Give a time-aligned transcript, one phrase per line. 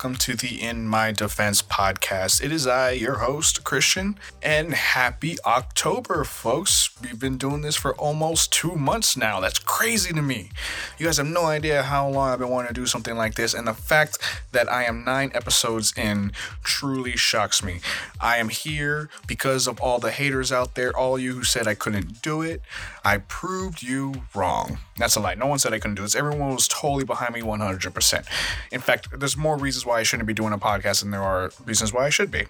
[0.00, 2.42] Welcome to the In My Defense podcast.
[2.42, 6.89] It is I, your host, Christian, and happy October, folks.
[7.02, 9.40] We've been doing this for almost two months now.
[9.40, 10.50] That's crazy to me.
[10.98, 13.54] You guys have no idea how long I've been wanting to do something like this,
[13.54, 14.18] and the fact
[14.52, 16.32] that I am nine episodes in
[16.62, 17.80] truly shocks me.
[18.20, 21.74] I am here because of all the haters out there, all you who said I
[21.74, 22.60] couldn't do it.
[23.02, 24.78] I proved you wrong.
[24.98, 25.34] That's a lie.
[25.34, 26.14] No one said I couldn't do this.
[26.14, 28.26] Everyone was totally behind me 100%.
[28.70, 31.50] In fact, there's more reasons why I shouldn't be doing a podcast than there are
[31.64, 32.44] reasons why I should be.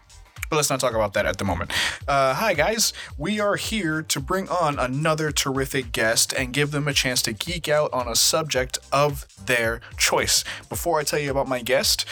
[0.50, 1.70] But let's not talk about that at the moment.
[2.08, 2.92] Uh, hi, guys.
[3.16, 7.32] We are here to bring on another terrific guest and give them a chance to
[7.32, 10.42] geek out on a subject of their choice.
[10.68, 12.04] Before I tell you about my guest,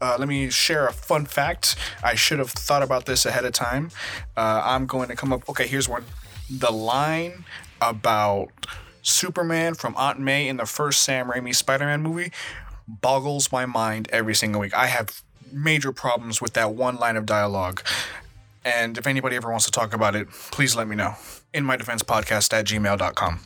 [0.00, 1.76] uh, let me share a fun fact.
[2.02, 3.90] I should have thought about this ahead of time.
[4.36, 5.48] Uh, I'm going to come up.
[5.48, 6.04] Okay, here's one.
[6.50, 7.44] The line
[7.80, 8.48] about
[9.02, 12.32] Superman from Aunt May in the first Sam Raimi Spider Man movie
[12.88, 14.74] boggles my mind every single week.
[14.74, 15.22] I have
[15.54, 17.82] major problems with that one line of dialogue.
[18.64, 21.14] And if anybody ever wants to talk about it, please let me know
[21.54, 23.40] in my defense podcast at gmail.com.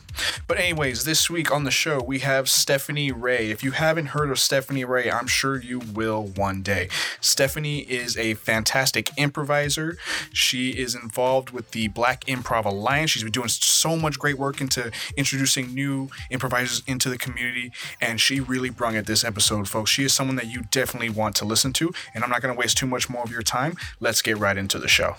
[0.47, 3.51] But, anyways, this week on the show, we have Stephanie Ray.
[3.51, 6.89] If you haven't heard of Stephanie Ray, I'm sure you will one day.
[7.21, 9.97] Stephanie is a fantastic improviser.
[10.33, 13.11] She is involved with the Black Improv Alliance.
[13.11, 17.71] She's been doing so much great work into introducing new improvisers into the community,
[18.01, 19.91] and she really brung it this episode, folks.
[19.91, 22.59] She is someone that you definitely want to listen to, and I'm not going to
[22.59, 23.75] waste too much more of your time.
[23.99, 25.15] Let's get right into the show.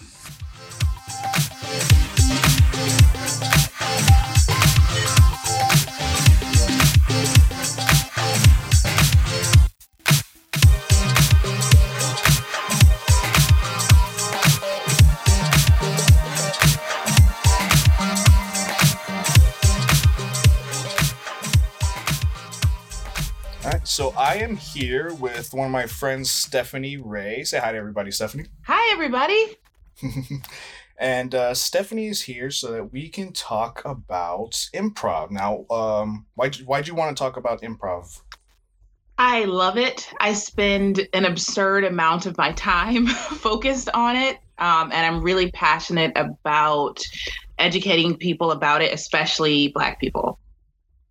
[24.30, 27.42] I am here with one of my friends, Stephanie Ray.
[27.42, 28.44] Say hi to everybody, Stephanie.
[28.62, 29.56] Hi, everybody.
[30.98, 35.32] and uh, Stephanie is here so that we can talk about improv.
[35.32, 38.20] Now, um, why why'd you want to talk about improv?
[39.18, 40.08] I love it.
[40.20, 45.50] I spend an absurd amount of my time focused on it, um, and I'm really
[45.50, 47.02] passionate about
[47.58, 50.38] educating people about it, especially Black people.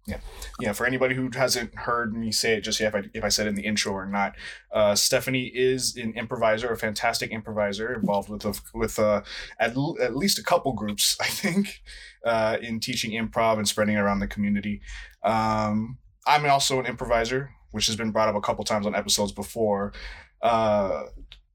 [0.09, 0.19] Yeah
[0.59, 3.29] yeah, for anybody who hasn't heard me say it just yet, if I, if I
[3.29, 4.35] said in the intro or not,
[4.73, 9.21] uh, Stephanie is an improviser, a fantastic improviser, involved with a, with uh,
[9.59, 11.81] at, at least a couple groups, I think,
[12.25, 14.81] uh, in teaching improv and spreading it around the community.
[15.23, 15.97] Um,
[16.27, 19.93] I'm also an improviser, which has been brought up a couple times on episodes before.
[20.41, 21.03] Uh,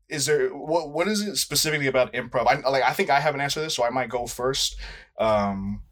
[0.08, 2.46] is there what what is it specifically about improv?
[2.46, 4.76] I like I think I have an answer to this, so I might go first.
[5.18, 5.82] Um,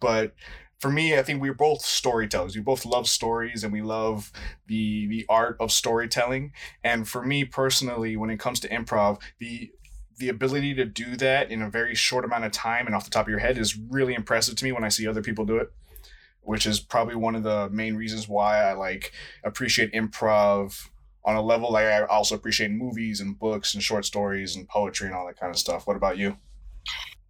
[0.00, 0.34] but
[0.84, 2.54] for me, I think we're both storytellers.
[2.54, 4.30] We both love stories and we love
[4.66, 6.52] the the art of storytelling.
[6.82, 9.72] And for me personally, when it comes to improv, the
[10.18, 13.10] the ability to do that in a very short amount of time and off the
[13.10, 15.56] top of your head is really impressive to me when I see other people do
[15.56, 15.72] it.
[16.42, 19.12] Which is probably one of the main reasons why I like
[19.42, 20.90] appreciate improv
[21.24, 25.06] on a level like I also appreciate movies and books and short stories and poetry
[25.06, 25.86] and all that kind of stuff.
[25.86, 26.36] What about you?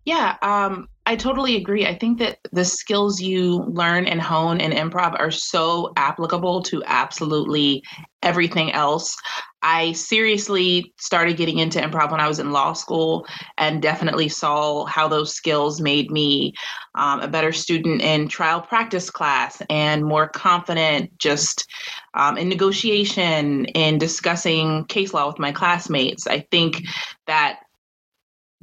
[0.05, 1.87] Yeah, um, I totally agree.
[1.87, 6.83] I think that the skills you learn and hone in improv are so applicable to
[6.87, 7.83] absolutely
[8.23, 9.15] everything else.
[9.61, 13.27] I seriously started getting into improv when I was in law school
[13.59, 16.55] and definitely saw how those skills made me
[16.95, 21.67] um, a better student in trial practice class and more confident just
[22.15, 26.27] um, in negotiation, in discussing case law with my classmates.
[26.27, 26.83] I think
[27.27, 27.61] that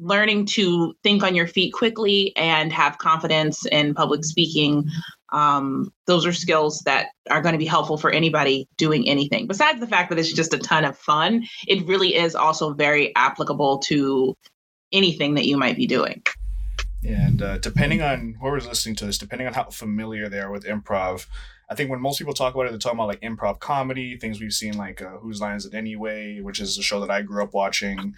[0.01, 4.89] learning to think on your feet quickly and have confidence in public speaking
[5.33, 9.79] um, those are skills that are going to be helpful for anybody doing anything besides
[9.79, 13.77] the fact that it's just a ton of fun it really is also very applicable
[13.79, 14.35] to
[14.91, 16.21] anything that you might be doing
[17.03, 20.65] and uh, depending on whoever's listening to this depending on how familiar they are with
[20.65, 21.27] improv
[21.71, 24.41] I think when most people talk about it, they're talking about like improv comedy, things
[24.41, 27.21] we've seen like uh, Whose Line Is It Anyway, which is a show that I
[27.21, 28.13] grew up watching.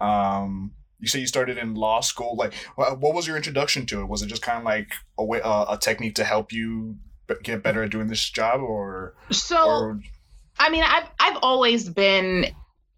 [0.00, 2.36] Um, you say you started in law school.
[2.36, 4.08] Like, what was your introduction to it?
[4.08, 6.96] Was it just kind of like a way, uh, a technique to help you
[7.42, 9.66] get better at doing this job, or so?
[9.66, 10.00] Or...
[10.58, 12.46] I mean, I've I've always been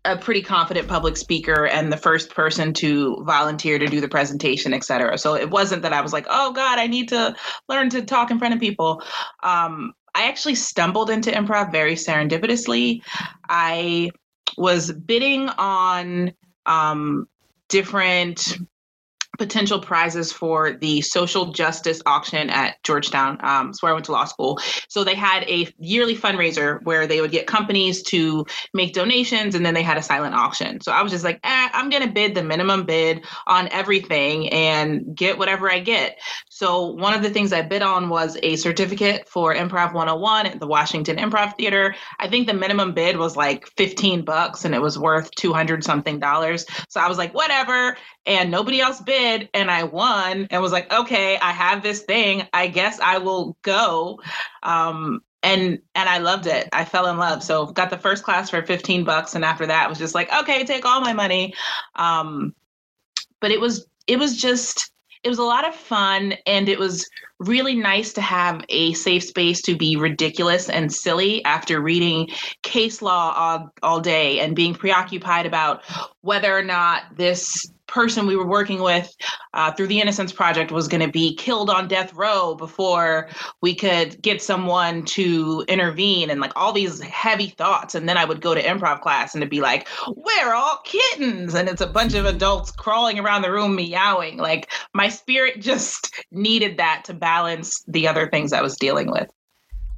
[0.07, 4.73] a pretty confident public speaker and the first person to volunteer to do the presentation,
[4.73, 5.19] et cetera.
[5.19, 7.37] So it wasn't that I was like, oh God, I need to
[7.69, 9.03] learn to talk in front of people.
[9.43, 13.03] Um, I actually stumbled into improv very serendipitously.
[13.49, 14.11] I
[14.57, 16.33] was bidding on
[16.65, 17.29] um,
[17.71, 18.59] different
[19.41, 23.39] potential prizes for the social justice auction at Georgetown.
[23.43, 24.61] Um, where I went to law school.
[24.89, 28.45] So they had a yearly fundraiser where they would get companies to
[28.75, 30.83] make donations and then they had a silent auction.
[30.83, 34.51] So I was just like, eh, I'm going to bid the minimum bid on everything
[34.51, 36.19] and get whatever I get.
[36.61, 40.61] So one of the things I bid on was a certificate for Improv 101 at
[40.61, 41.95] the Washington Improv Theater.
[42.19, 46.19] I think the minimum bid was like 15 bucks and it was worth 200 something
[46.19, 46.67] dollars.
[46.91, 47.97] So I was like, whatever.
[48.27, 49.49] And nobody else bid.
[49.55, 52.47] And I won and was like, okay, I have this thing.
[52.53, 54.21] I guess I will go.
[54.63, 56.69] Um, and and I loved it.
[56.75, 57.43] I fell in love.
[57.43, 59.35] So got the first class for 15 bucks.
[59.35, 61.55] And after that was just like, okay, take all my money.
[61.95, 62.55] Um,
[63.41, 64.90] but it was it was just
[65.23, 67.09] it was a lot of fun and it was
[67.39, 72.29] really nice to have a safe space to be ridiculous and silly after reading
[72.63, 75.83] case law all, all day and being preoccupied about
[76.23, 79.15] whether or not this person we were working with
[79.53, 83.29] uh, through the Innocence Project was going to be killed on death row before
[83.61, 87.95] we could get someone to intervene and like all these heavy thoughts.
[87.95, 91.55] And then I would go to improv class and it'd be like, we're all kittens.
[91.55, 94.39] And it's a bunch of adults crawling around the room meowing.
[94.39, 99.29] Like my spirit just needed that to balance the other things I was dealing with.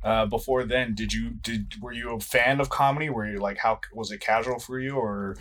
[0.03, 3.09] Uh, before then, did you did were you a fan of comedy?
[3.09, 5.37] Were you like how was it casual for you, or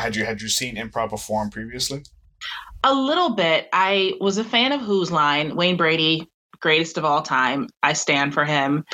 [0.00, 2.02] had you had you seen improv perform previously?
[2.84, 3.68] A little bit.
[3.72, 6.28] I was a fan of Whose Line, Wayne Brady,
[6.60, 7.68] greatest of all time.
[7.82, 8.84] I stand for him.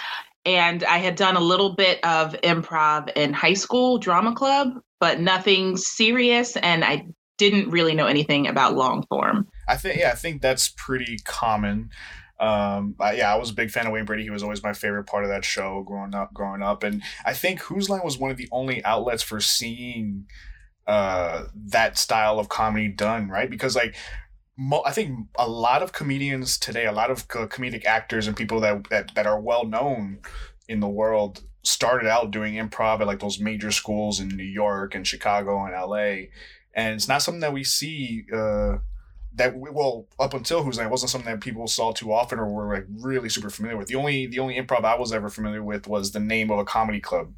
[0.45, 5.21] And I had done a little bit of improv in high school drama club, but
[5.21, 6.57] nothing serious.
[6.57, 7.07] And I
[7.39, 9.49] didn't really know anything about long form.
[9.69, 11.91] I think yeah, I think that's pretty common.
[12.41, 14.23] Um, yeah, I was a big fan of Wayne Brady.
[14.23, 16.33] He was always my favorite part of that show growing up.
[16.33, 20.27] Growing up, and I think Whose Line was one of the only outlets for seeing
[20.89, 23.51] uh, that style of comedy done, right?
[23.51, 23.95] Because like
[24.57, 28.35] mo- I think a lot of comedians today, a lot of co- comedic actors and
[28.35, 30.21] people that, that that are well known
[30.67, 34.95] in the world started out doing improv at like those major schools in New York
[34.95, 36.31] and Chicago and LA,
[36.75, 38.25] and it's not something that we see.
[38.35, 38.79] Uh,
[39.35, 42.75] that well up until who's name wasn't something that people saw too often or were
[42.75, 43.87] like really super familiar with.
[43.87, 46.65] The only the only improv I was ever familiar with was the name of a
[46.65, 47.33] comedy club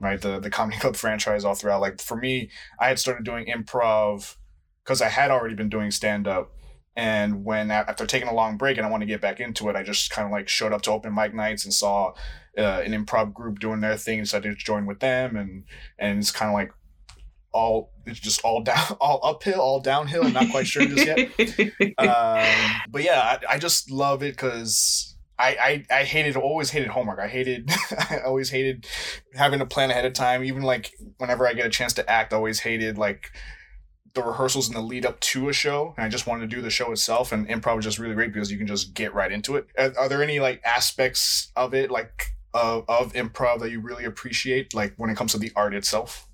[0.00, 0.20] right?
[0.20, 1.80] The the comedy club franchise all throughout.
[1.80, 4.36] Like for me, I had started doing improv
[4.84, 6.52] because I had already been doing stand up.
[6.96, 9.76] And when after taking a long break and I want to get back into it,
[9.76, 12.14] I just kind of like showed up to open mic nights and saw
[12.58, 15.64] uh, an improv group doing their thing, so I did join with them, and
[15.98, 16.72] and it's kind of like
[17.52, 21.18] all it's just all down all uphill all downhill i'm not quite sure just yet
[21.98, 22.46] um,
[22.88, 27.18] but yeah I, I just love it because I, I, I hated always hated homework.
[27.18, 27.70] I hated
[28.10, 28.86] I always hated
[29.34, 30.44] having to plan ahead of time.
[30.44, 33.32] Even like whenever I get a chance to act, I always hated like
[34.12, 35.94] the rehearsals and the lead up to a show.
[35.96, 37.32] And I just wanted to do the show itself.
[37.32, 39.68] And improv is just really great because you can just get right into it.
[39.78, 44.04] Are, are there any like aspects of it like of, of improv that you really
[44.04, 46.26] appreciate, like when it comes to the art itself?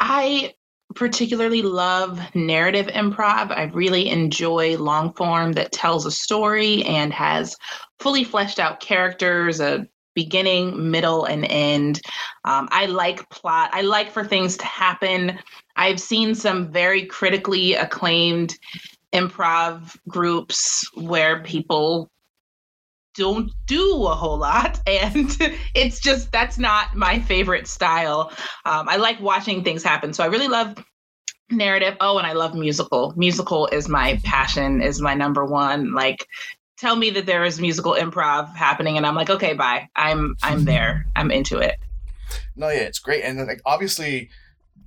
[0.00, 0.54] I
[0.98, 3.56] particularly love narrative improv.
[3.56, 7.56] I really enjoy long form that tells a story and has
[8.00, 9.86] fully fleshed out characters, a
[10.16, 12.00] beginning, middle, and end.
[12.44, 13.70] Um, I like plot.
[13.72, 15.38] I like for things to happen.
[15.76, 18.58] I've seen some very critically acclaimed
[19.12, 22.10] improv groups where people
[23.18, 24.80] don't do a whole lot.
[24.88, 25.36] And
[25.74, 28.32] it's just that's not my favorite style.
[28.64, 30.12] Um, i like watching things happen.
[30.12, 30.82] So i really love
[31.50, 31.96] narrative.
[32.00, 33.12] Oh and i love musical.
[33.16, 35.92] Musical is my passion is my number one.
[35.92, 36.26] Like
[36.78, 39.88] tell me that there is musical improv happening and i'm like okay bye.
[39.96, 41.04] I'm i'm there.
[41.16, 41.76] I'm into it.
[42.56, 43.22] No yeah it's great.
[43.24, 44.30] And then like obviously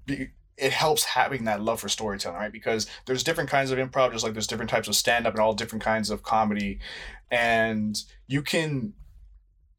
[0.08, 2.52] it helps having that love for storytelling right?
[2.52, 5.54] Because there's different kinds of improv just like there's different types of stand-up and all
[5.54, 6.80] different kinds of comedy.
[7.32, 8.94] And you can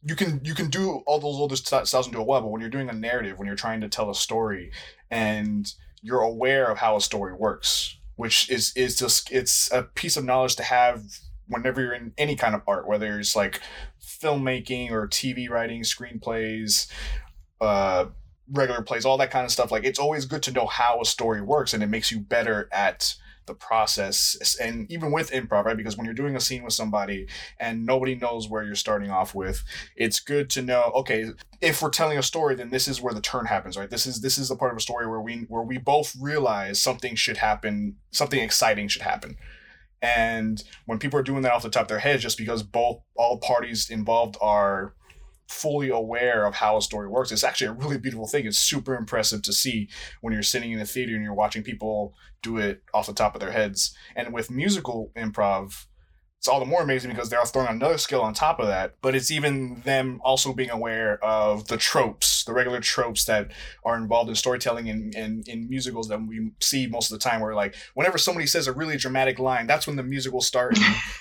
[0.04, 2.60] you can you can do all those other styles and do it well but when
[2.60, 4.70] you're doing a narrative when you're trying to tell a story
[5.10, 10.16] and you're aware of how a story works which is is just it's a piece
[10.16, 11.02] of knowledge to have
[11.48, 13.60] whenever you're in any kind of art, whether it's like
[14.02, 16.90] filmmaking or TV writing, screenplays,
[17.60, 18.06] uh,
[18.50, 19.70] regular plays, all that kind of stuff.
[19.70, 22.68] Like it's always good to know how a story works, and it makes you better
[22.72, 23.14] at
[23.46, 24.56] the process.
[24.60, 25.76] And even with improv, right?
[25.76, 27.26] Because when you're doing a scene with somebody
[27.58, 29.62] and nobody knows where you're starting off with,
[29.96, 30.92] it's good to know.
[30.96, 31.26] Okay,
[31.60, 33.90] if we're telling a story, then this is where the turn happens, right?
[33.90, 36.80] This is this is the part of a story where we where we both realize
[36.80, 39.36] something should happen, something exciting should happen
[40.02, 43.00] and when people are doing that off the top of their heads, just because both
[43.14, 44.94] all parties involved are
[45.48, 47.32] fully aware of how a story works.
[47.32, 48.46] It's actually a really beautiful thing.
[48.46, 49.88] It's super impressive to see
[50.20, 53.34] when you're sitting in a theater and you're watching people do it off the top
[53.34, 53.94] of their heads.
[54.16, 55.86] And with musical improv,
[56.42, 58.96] it's all the more amazing because they're throwing another skill on top of that.
[59.00, 63.52] But it's even them also being aware of the tropes, the regular tropes that
[63.84, 67.40] are involved in storytelling and in, musicals that we see most of the time.
[67.40, 70.80] Where like whenever somebody says a really dramatic line, that's when the musical starts.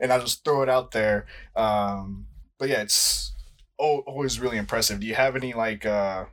[0.00, 1.26] and I just throw it out there.
[1.54, 2.26] Um,
[2.58, 3.32] but yeah, it's
[3.78, 5.00] always really impressive.
[5.00, 6.26] Do you have any like uh,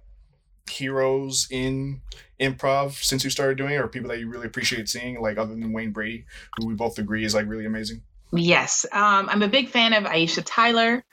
[0.70, 2.02] heroes in
[2.40, 5.54] improv since you started doing it, or people that you really appreciate seeing, like other
[5.54, 6.26] than Wayne Brady,
[6.58, 8.02] who we both agree is like really amazing?
[8.32, 11.06] Yes, um, I'm a big fan of Aisha Tyler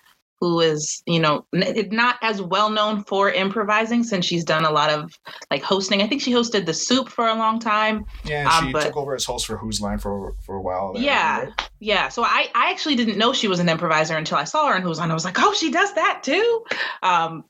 [0.43, 4.91] who is you know not as well known for improvising since she's done a lot
[4.91, 5.17] of
[5.53, 6.03] like hosting.
[6.03, 8.05] I think she hosted the Soup for a long time.
[8.25, 10.95] Yeah, um, she but, took over as host for Whose Line for for a while.
[10.95, 11.71] There, yeah, right?
[11.79, 12.09] yeah.
[12.09, 14.83] So I I actually didn't know she was an improviser until I saw her in
[14.83, 15.13] Whose Line.
[15.13, 16.65] I was like, oh, she does that too.
[17.05, 17.45] Um,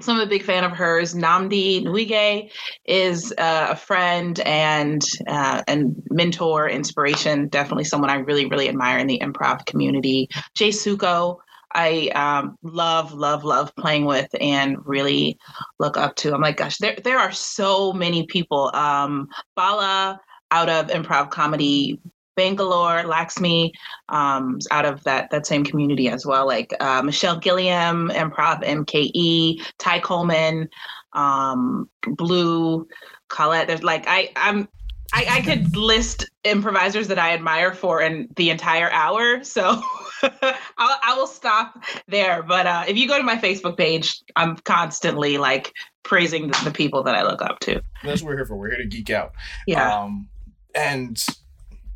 [0.00, 1.14] so I'm a big fan of hers.
[1.14, 2.50] Nnamdi Nwige
[2.86, 7.46] is uh, a friend and uh, and mentor, inspiration.
[7.46, 10.28] Definitely someone I really really admire in the improv community.
[10.56, 11.36] Jay Suko
[11.74, 15.38] I um, love, love, love playing with and really
[15.78, 16.34] look up to.
[16.34, 18.70] I'm like, gosh, there there are so many people.
[18.74, 21.98] Um, Bala out of improv comedy
[22.36, 23.72] Bangalore, Laxmi,
[24.08, 26.46] um, out of that that same community as well.
[26.46, 30.68] Like uh, Michelle Gilliam, Improv MKE, Ty Coleman,
[31.12, 32.86] um, Blue,
[33.28, 33.68] Colette.
[33.68, 34.68] There's like I I'm
[35.12, 39.44] I, I could list improvisers that I admire for in the entire hour.
[39.44, 39.62] So
[40.22, 42.42] I'll, I will stop there.
[42.42, 46.70] But uh, if you go to my Facebook page, I'm constantly like praising the, the,
[46.70, 47.82] people that I look up to.
[48.02, 48.56] That's what we're here for.
[48.56, 49.32] We're here to geek out.
[49.66, 50.02] Yeah.
[50.02, 50.28] Um,
[50.74, 51.22] and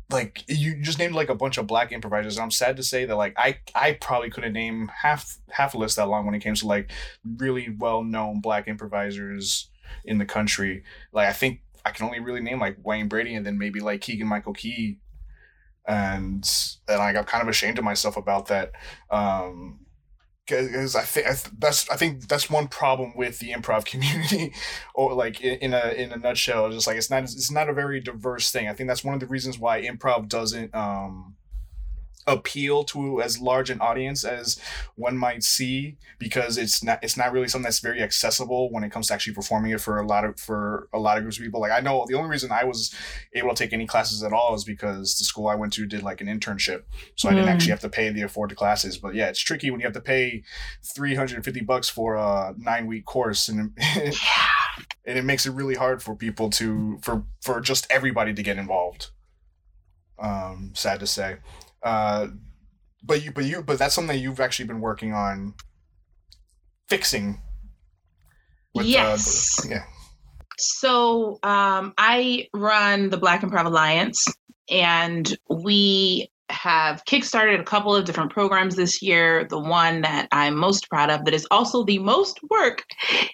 [0.09, 2.39] like you just named like a bunch of black improvisers.
[2.39, 5.97] I'm sad to say that like I I probably couldn't name half half a list
[5.97, 6.91] that long when it came to like
[7.37, 9.69] really well known black improvisers
[10.05, 10.83] in the country.
[11.11, 14.01] Like I think I can only really name like Wayne Brady and then maybe like
[14.01, 14.99] Keegan Michael Key
[15.87, 16.49] and
[16.87, 18.71] and I got kind of ashamed of myself about that.
[19.09, 19.79] Um,
[20.45, 21.27] because I think
[21.59, 24.53] that's I think that's one problem with the improv community,
[24.93, 27.99] or like in, a in a nutshell, just like it's not it's not a very
[27.99, 28.67] diverse thing.
[28.67, 31.35] I think that's one of the reasons why improv doesn't um
[32.27, 34.59] appeal to as large an audience as
[34.95, 38.91] one might see because it's not it's not really something that's very accessible when it
[38.91, 41.43] comes to actually performing it for a lot of for a lot of groups of
[41.43, 41.61] people.
[41.61, 42.93] Like i know the only reason i was
[43.33, 46.03] able to take any classes at all is because the school i went to did
[46.03, 46.83] like an internship.
[47.15, 47.31] So mm.
[47.31, 47.71] i didn't actually hmm.
[47.71, 48.97] have to pay the afford the classes.
[48.97, 50.43] But yeah it's tricky when you have to pay
[50.83, 53.71] 350 bucks for a nine week course and
[55.05, 58.57] and it makes it really hard for people to for for just everybody to get
[58.57, 59.11] involved.
[60.19, 61.37] Um sad to say
[61.83, 62.27] uh,
[63.03, 65.53] but you, but you, but that's something that you've actually been working on
[66.89, 67.41] fixing.
[68.73, 69.65] With, uh, yes.
[69.65, 69.83] Uh, yeah.
[70.57, 74.25] So um, I run the Black Improv Alliance,
[74.69, 79.45] and we have kickstarted a couple of different programs this year.
[79.49, 82.83] The one that I'm most proud of, that is also the most work,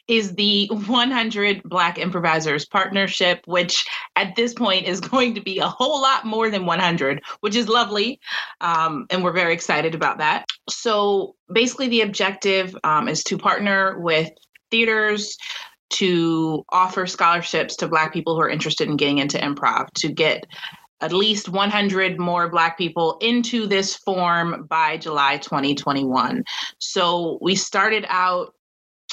[0.08, 5.67] is the 100 Black Improvisers Partnership, which at this point is going to be a
[5.67, 8.20] whole lot more than 100, which is lovely.
[8.62, 10.46] Um, and we're very excited about that.
[10.70, 14.29] So basically, the objective um, is to partner with
[14.72, 15.38] theaters
[15.91, 20.46] to offer scholarships to Black people who are interested in getting into improv, to get
[21.01, 26.43] at least 100 more Black people into this form by July 2021.
[26.79, 28.53] So we started out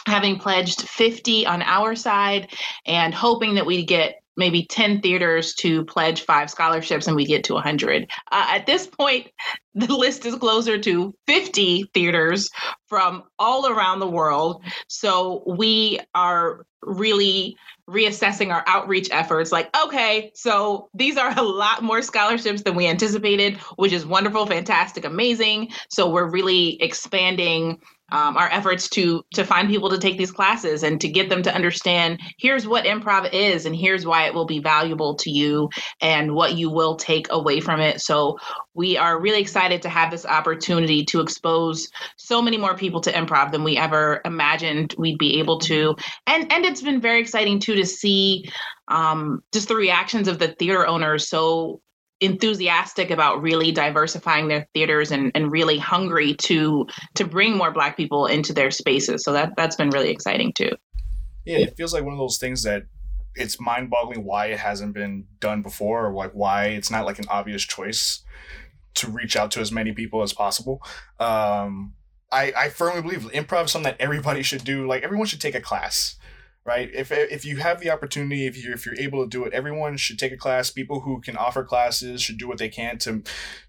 [0.06, 2.52] having pledged 50 on our side
[2.87, 7.44] and hoping that we'd get maybe 10 theaters to pledge five scholarships and we get
[7.44, 8.10] to 100.
[8.32, 9.28] Uh, at this point,
[9.75, 12.49] the list is closer to 50 theaters
[12.87, 14.64] from all around the world.
[14.88, 17.56] So we are really
[17.90, 22.87] reassessing our outreach efforts like okay so these are a lot more scholarships than we
[22.87, 25.70] anticipated which is wonderful fantastic amazing.
[25.88, 27.80] So we're really expanding
[28.12, 31.42] um, our efforts to to find people to take these classes and to get them
[31.42, 35.68] to understand here's what improv is and here's why it will be valuable to you
[36.00, 38.00] and what you will take away from it.
[38.00, 38.38] So
[38.74, 43.12] we are really excited to have this opportunity to expose so many more people to
[43.12, 45.96] improv than we ever imagined we'd be able to.
[46.26, 48.50] And and it's been very exciting too to see
[48.88, 51.28] um, just the reactions of the theater owners.
[51.28, 51.80] So
[52.20, 57.96] enthusiastic about really diversifying their theaters and, and really hungry to to bring more black
[57.96, 59.24] people into their spaces.
[59.24, 60.70] So that that's been really exciting too.
[61.44, 62.84] Yeah it feels like one of those things that
[63.34, 67.26] it's mind-boggling why it hasn't been done before or like why it's not like an
[67.28, 68.20] obvious choice
[68.94, 70.82] to reach out to as many people as possible.
[71.18, 71.94] Um
[72.32, 74.86] I, I firmly believe improv is something that everybody should do.
[74.86, 76.16] Like everyone should take a class,
[76.64, 76.90] right?
[76.94, 79.96] If if you have the opportunity, if you're if you're able to do it, everyone
[79.96, 80.70] should take a class.
[80.70, 83.22] People who can offer classes should do what they can to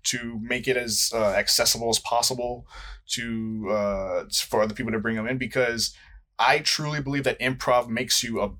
[0.04, 2.68] to make it as uh, accessible as possible
[3.12, 5.96] to uh, for other people to bring them in because
[6.38, 8.52] I truly believe that improv makes you a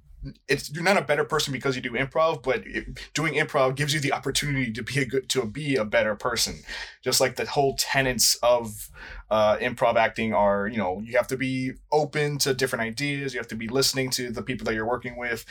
[0.48, 3.94] it's you're not a better person because you do improv, but it, doing improv gives
[3.94, 6.60] you the opportunity to be a good to be a better person.
[7.04, 8.90] Just like the whole tenets of
[9.30, 13.34] uh, improv acting are, you know, you have to be open to different ideas.
[13.34, 15.46] You have to be listening to the people that you're working with.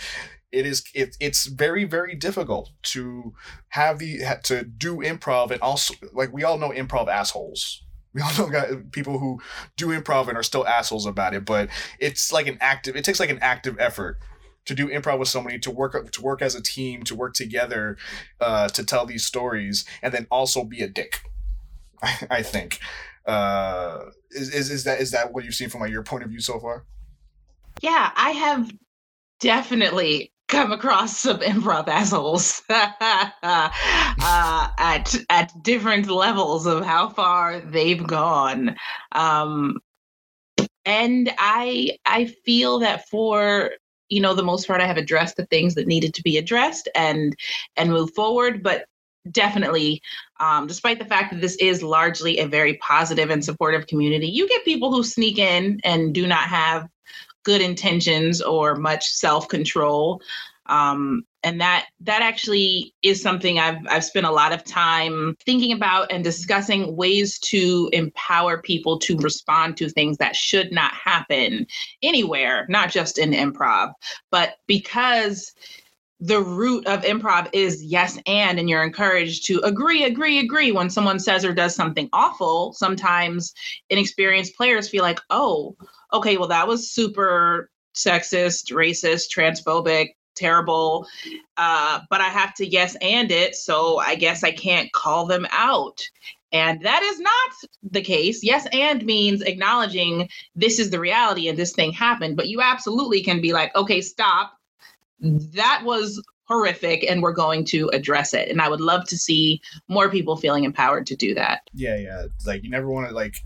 [0.53, 3.35] It is it, it's very very difficult to
[3.69, 8.37] have the to do improv and also like we all know improv assholes we all
[8.37, 9.41] know got people who
[9.77, 11.69] do improv and are still assholes about it, but
[12.00, 12.97] it's like an active.
[12.97, 14.19] It takes like an active effort
[14.67, 17.97] to do improv with somebody to work to work as a team to work together
[18.40, 21.23] uh, to tell these stories and then also be a dick
[22.02, 22.81] i, I think.
[23.26, 26.31] Uh, is, is, is that is that what you've seen from like your point of
[26.31, 26.85] view so far?
[27.81, 28.71] Yeah i have
[29.40, 33.71] definitely come across some improv assholes uh,
[34.79, 38.76] at at different levels of how far they've gone.
[39.12, 39.79] Um,
[40.87, 43.71] and i i feel that for
[44.11, 46.88] you know the most part i have addressed the things that needed to be addressed
[46.95, 47.35] and
[47.76, 48.85] and move forward but
[49.31, 50.00] definitely
[50.40, 54.49] um, despite the fact that this is largely a very positive and supportive community you
[54.49, 56.88] get people who sneak in and do not have
[57.45, 60.21] good intentions or much self-control
[60.67, 65.73] um, and that that actually is something I've I've spent a lot of time thinking
[65.73, 71.66] about and discussing ways to empower people to respond to things that should not happen
[72.02, 73.92] anywhere, not just in improv,
[74.30, 75.52] but because
[76.20, 80.90] the root of improv is yes and and you're encouraged to agree agree agree when
[80.90, 83.54] someone says or does something awful sometimes
[83.88, 85.75] inexperienced players feel like oh
[86.12, 91.06] okay well that was super sexist racist transphobic terrible.
[91.56, 93.54] Uh, but I have to yes and it.
[93.54, 96.02] So I guess I can't call them out.
[96.52, 97.50] And that is not
[97.93, 98.43] the case.
[98.43, 102.36] Yes and means acknowledging this is the reality and this thing happened.
[102.36, 104.52] But you absolutely can be like, okay, stop.
[105.21, 108.49] That was horrific and we're going to address it.
[108.49, 111.60] And I would love to see more people feeling empowered to do that.
[111.73, 112.25] Yeah, yeah.
[112.45, 113.36] Like you never want to like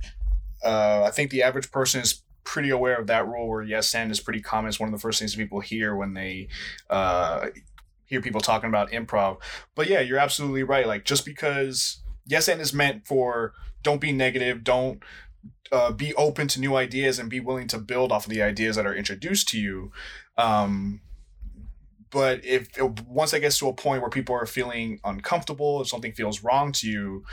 [0.64, 4.10] uh I think the average person is pretty aware of that rule where yes and
[4.10, 4.68] is pretty common.
[4.68, 6.48] It's one of the first things people hear when they
[6.90, 7.48] uh,
[8.04, 9.38] hear people talking about improv.
[9.74, 10.86] But yeah, you're absolutely right.
[10.86, 13.52] Like just because yes and is meant for
[13.82, 15.02] don't be negative, don't
[15.72, 18.76] uh, be open to new ideas and be willing to build off of the ideas
[18.76, 19.90] that are introduced to you.
[20.36, 21.00] Um,
[22.10, 22.68] but if
[23.08, 26.70] once it gets to a point where people are feeling uncomfortable, if something feels wrong
[26.72, 27.24] to you,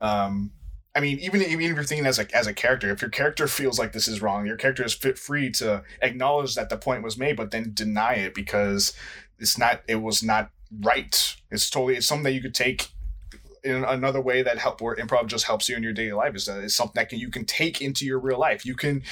[0.00, 0.52] um,
[0.94, 3.48] I mean, even even if you're thinking as a as a character, if your character
[3.48, 7.02] feels like this is wrong, your character is fit free to acknowledge that the point
[7.02, 8.92] was made, but then deny it because
[9.38, 10.50] it's not it was not
[10.80, 11.36] right.
[11.50, 12.88] It's totally it's something that you could take
[13.64, 16.46] in another way that help where improv just helps you in your daily life is
[16.46, 18.66] that uh, it's something that can you can take into your real life.
[18.66, 19.02] You can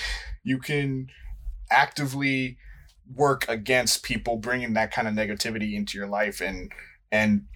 [0.43, 1.09] you can
[1.71, 2.59] actively
[3.14, 6.73] work against people bringing that kind of negativity into your life and
[7.11, 7.47] and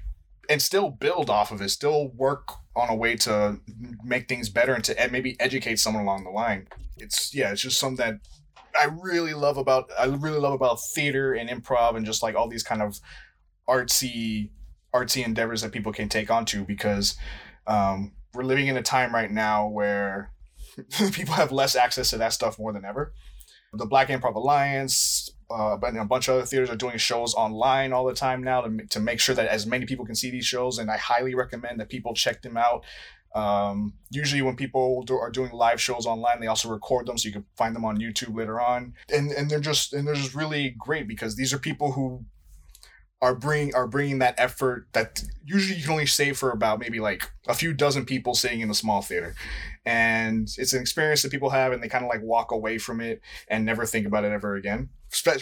[0.48, 3.60] and still build off of it, still work on a way to
[4.02, 6.68] make things better and to ed- maybe educate someone along the line.
[6.96, 8.20] It's yeah, it's just something that
[8.78, 12.48] I really love about I really love about theater and improv and just like all
[12.48, 13.00] these kind of
[13.68, 14.50] artsy
[14.94, 17.16] artsy endeavors that people can take on onto because
[17.66, 20.32] um, we're living in a time right now where
[21.12, 23.12] people have less access to that stuff more than ever.
[23.72, 27.92] The Black Improv Alliance, uh, but a bunch of other theaters are doing shows online
[27.92, 30.44] all the time now to, to make sure that as many people can see these
[30.44, 30.78] shows.
[30.78, 32.84] And I highly recommend that people check them out.
[33.36, 37.28] Um, usually, when people do, are doing live shows online, they also record them so
[37.28, 38.94] you can find them on YouTube later on.
[39.12, 42.24] And and they're just and they're just really great because these are people who
[43.24, 47.00] are bringing are bringing that effort that usually you can only save for about maybe
[47.00, 49.34] like a few dozen people sitting in a small theater
[49.86, 53.00] and it's an experience that people have and they kind of like walk away from
[53.00, 54.90] it and never think about it ever again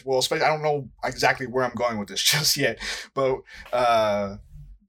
[0.04, 2.78] well especially i don't know exactly where i'm going with this just yet
[3.14, 3.40] but
[3.72, 4.37] uh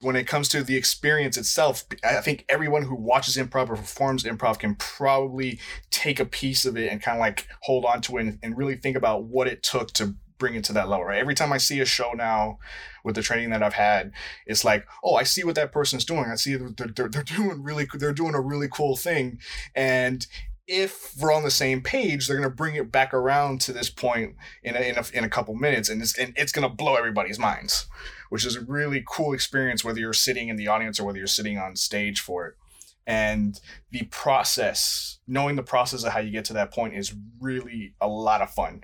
[0.03, 4.25] when it comes to the experience itself, I think everyone who watches improv or performs
[4.25, 5.59] improv can probably
[5.91, 8.57] take a piece of it and kind of like hold on to it and, and
[8.57, 11.19] really think about what it took to bring it to that level, right?
[11.19, 12.59] Every time I see a show now
[13.05, 14.11] with the training that I've had,
[14.45, 16.25] it's like, oh, I see what that person's doing.
[16.25, 19.39] I see they're, they're, they're doing really, they're doing a really cool thing.
[19.73, 20.27] And
[20.67, 23.89] if we're on the same page, they're going to bring it back around to this
[23.89, 26.73] point in a, in a, in a couple minutes and it's, and it's going to
[26.73, 27.85] blow everybody's minds,
[28.29, 31.27] which is a really cool experience, whether you're sitting in the audience or whether you're
[31.27, 32.55] sitting on stage for it.
[33.05, 33.59] and
[33.91, 38.07] the process knowing the process of how you get to that point is really a
[38.07, 38.81] lot of fun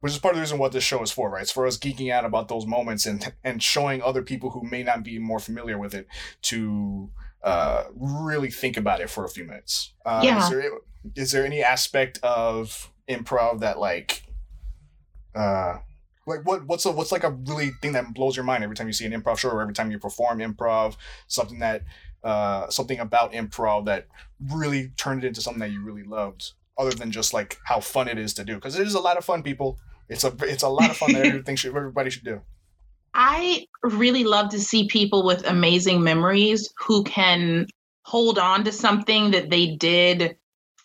[0.00, 1.76] which is part of the reason what this show is for right it's for us
[1.76, 5.40] geeking out about those moments and and showing other people who may not be more
[5.40, 6.06] familiar with it
[6.42, 7.10] to
[7.48, 9.94] uh really think about it for a few minutes.
[10.04, 10.38] Uh, Yeah.
[10.38, 10.72] is there,
[11.14, 14.22] is there any aspect of improv that like
[15.34, 15.78] uh
[16.26, 18.86] like what what's a, what's like a really thing that blows your mind every time
[18.86, 20.96] you see an improv show or every time you perform improv?
[21.26, 21.84] Something that
[22.22, 24.08] uh something about improv that
[24.52, 28.08] really turned it into something that you really loved other than just like how fun
[28.08, 28.54] it is to do?
[28.56, 29.78] Because it is a lot of fun people.
[30.08, 32.42] It's a it's a lot of fun that everything should everybody should do
[33.14, 37.66] I really love to see people with amazing memories who can
[38.02, 40.36] hold on to something that they did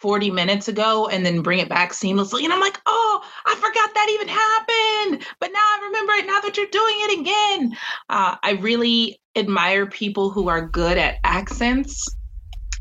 [0.04, 2.44] 40 minutes ago and then bring it back seamlessly.
[2.44, 5.26] And I'm like, oh, I forgot that even happened.
[5.40, 7.78] But now I remember it now that you're doing it again.
[8.10, 12.06] Uh, I really admire people who are good at accents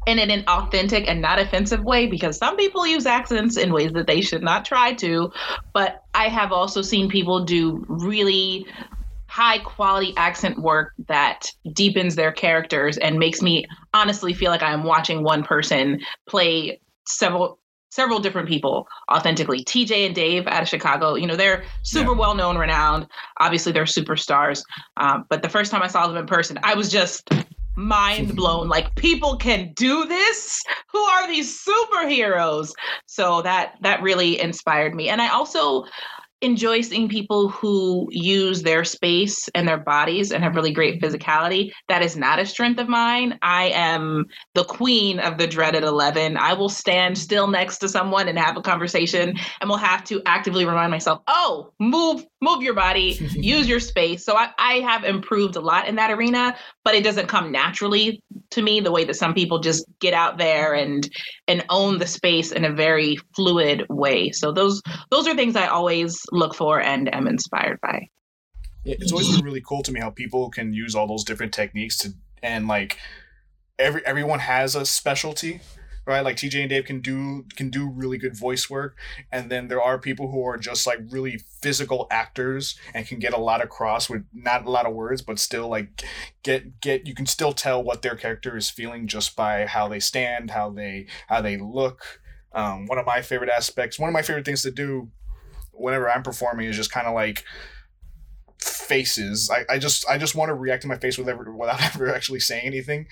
[0.09, 3.93] and in an authentic and not offensive way because some people use accents in ways
[3.93, 5.31] that they should not try to.
[5.73, 8.67] But I have also seen people do really
[9.33, 13.65] high quality accent work that deepens their characters and makes me
[13.95, 17.59] honestly feel like I'm watching one person play several
[17.91, 19.65] several different people authentically.
[19.65, 22.19] TJ and Dave out of Chicago, you know, they're super Yeah.
[22.19, 23.07] well known, renowned.
[23.41, 24.63] Obviously, they're superstars.
[24.99, 27.29] Um, but the first time I saw them in person, I was just
[27.77, 28.69] mind blown.
[28.69, 30.63] Like people can do this.
[30.91, 32.73] Who are these superheroes?
[33.07, 35.09] So that that really inspired me.
[35.09, 35.85] And I also
[36.43, 41.71] enjoy seeing people who use their space and their bodies and have really great physicality.
[41.89, 43.39] That is not a strength of mine.
[43.43, 46.37] I am the queen of the dreaded 11.
[46.37, 50.21] I will stand still next to someone and have a conversation and will have to
[50.27, 54.25] actively remind myself, oh, move, move your body, use your space.
[54.25, 58.23] So I, I have improved a lot in that arena, but it doesn't come naturally
[58.51, 61.09] to me the way that some people just get out there and
[61.49, 64.31] and own the space in a very fluid way.
[64.31, 68.09] So those those are things I always look for and am inspired by.
[68.85, 71.97] It's always been really cool to me how people can use all those different techniques
[71.99, 72.99] to and like
[73.79, 75.61] every everyone has a specialty
[76.07, 76.25] right?
[76.25, 78.97] Like tj and dave can do can do really good voice work
[79.31, 83.33] and then there are people who are just like really physical actors and can get
[83.33, 86.03] a lot across with not a lot of words but still like
[86.43, 90.01] get get you can still tell what their character is feeling just by how they
[90.01, 92.21] stand how they how they look.
[92.55, 95.11] Um, one of my favorite aspects one of my favorite things to do
[95.73, 97.45] whenever i'm performing is just kind of like
[98.63, 99.51] faces.
[99.51, 102.15] I, I just I just want to react to my face with ever, without ever
[102.15, 103.07] actually saying anything.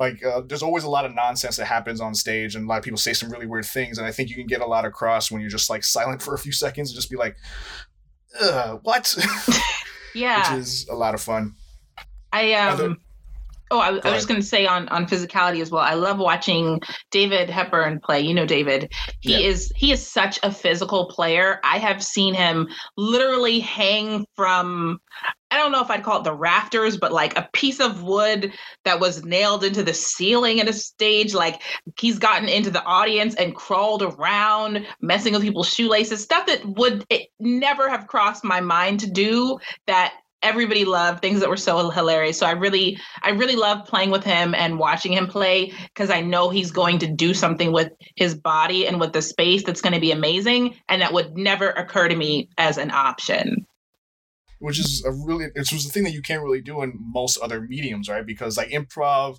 [0.00, 2.78] Like uh, there's always a lot of nonsense that happens on stage, and a lot
[2.78, 4.84] of people say some really weird things, and I think you can get a lot
[4.84, 7.36] across when you're just like silent for a few seconds and just be like,
[8.82, 9.16] "What?"
[10.14, 10.54] Yeah.
[10.54, 11.56] Which is a lot of fun.
[12.32, 12.98] I um
[13.70, 15.82] Oh, I, I was just going to say on on physicality as well.
[15.82, 18.20] I love watching David Hepburn play.
[18.20, 18.92] You know David.
[19.20, 19.48] He Yeah.
[19.48, 21.60] is he is such a physical player.
[21.64, 25.00] I have seen him literally hang from
[25.50, 28.52] I don't know if I'd call it the rafters, but like a piece of wood
[28.84, 31.32] that was nailed into the ceiling at a stage.
[31.32, 31.62] Like
[31.98, 37.04] he's gotten into the audience and crawled around, messing with people's shoelaces, stuff that would
[37.08, 40.14] it never have crossed my mind to do that
[40.44, 42.38] everybody loved, things that were so hilarious.
[42.38, 46.20] So I really, I really love playing with him and watching him play because I
[46.20, 49.94] know he's going to do something with his body and with the space that's going
[49.94, 50.76] to be amazing.
[50.88, 53.66] And that would never occur to me as an option.
[54.58, 57.38] which is a really it's was the thing that you can't really do in most
[57.38, 58.24] other mediums, right?
[58.24, 59.38] Because like improv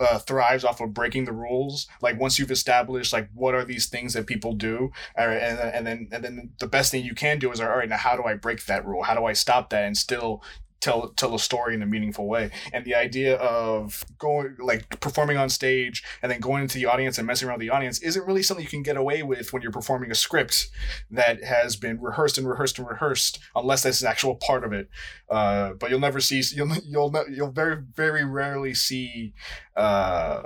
[0.00, 1.86] uh, thrives off of breaking the rules.
[2.02, 5.58] Like once you've established like what are these things that people do, all right, and
[5.58, 8.16] and then and then the best thing you can do is all right now how
[8.16, 9.02] do I break that rule?
[9.02, 10.42] How do I stop that and still
[10.86, 12.50] tell tell a story in a meaningful way?
[12.72, 17.18] And the idea of going like performing on stage and then going into the audience
[17.18, 19.62] and messing around with the audience isn't really something you can get away with when
[19.62, 20.68] you're performing a script
[21.10, 24.88] that has been rehearsed and rehearsed and rehearsed unless that's an actual part of it
[25.30, 29.34] uh, but you'll never see you'll you'll you'll very very rarely see
[29.76, 30.42] uh,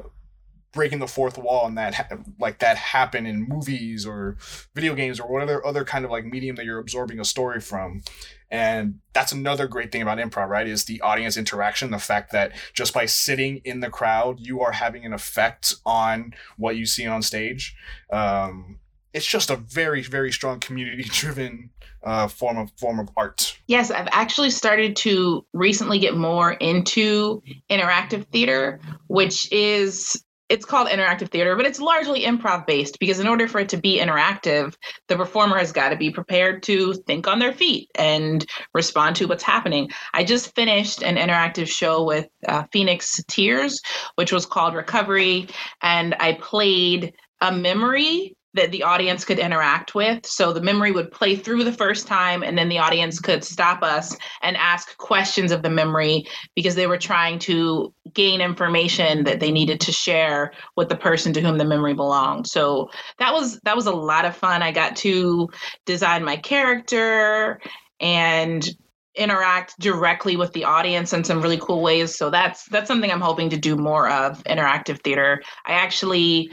[0.72, 4.36] breaking the fourth wall and that ha- like that happen in movies or
[4.74, 8.02] video games or whatever other kind of like medium that you're absorbing a story from
[8.50, 12.52] and that's another great thing about improv right is the audience interaction the fact that
[12.72, 17.06] just by sitting in the crowd you are having an effect on what you see
[17.06, 17.76] on stage.
[18.12, 18.78] Um,
[19.12, 21.70] it's just a very very strong community driven
[22.02, 23.58] uh, form of form of art.
[23.66, 30.88] Yes, I've actually started to recently get more into interactive theater, which is it's called
[30.88, 34.74] interactive theater, but it's largely improv based because in order for it to be interactive,
[35.06, 39.26] the performer has got to be prepared to think on their feet and respond to
[39.26, 39.90] what's happening.
[40.12, 43.80] I just finished an interactive show with uh, Phoenix Tears,
[44.16, 45.48] which was called Recovery,
[45.82, 50.26] and I played a memory that the audience could interact with.
[50.26, 53.82] So the memory would play through the first time, and then the audience could stop
[53.82, 59.40] us and ask questions of the memory because they were trying to gain information that
[59.40, 62.46] they needed to share with the person to whom the memory belonged.
[62.46, 64.62] So that was that was a lot of fun.
[64.62, 65.48] I got to
[65.86, 67.60] design my character
[68.00, 68.68] and
[69.16, 73.20] interact directly with the audience in some really cool ways so that's that's something i'm
[73.20, 76.48] hoping to do more of interactive theater i actually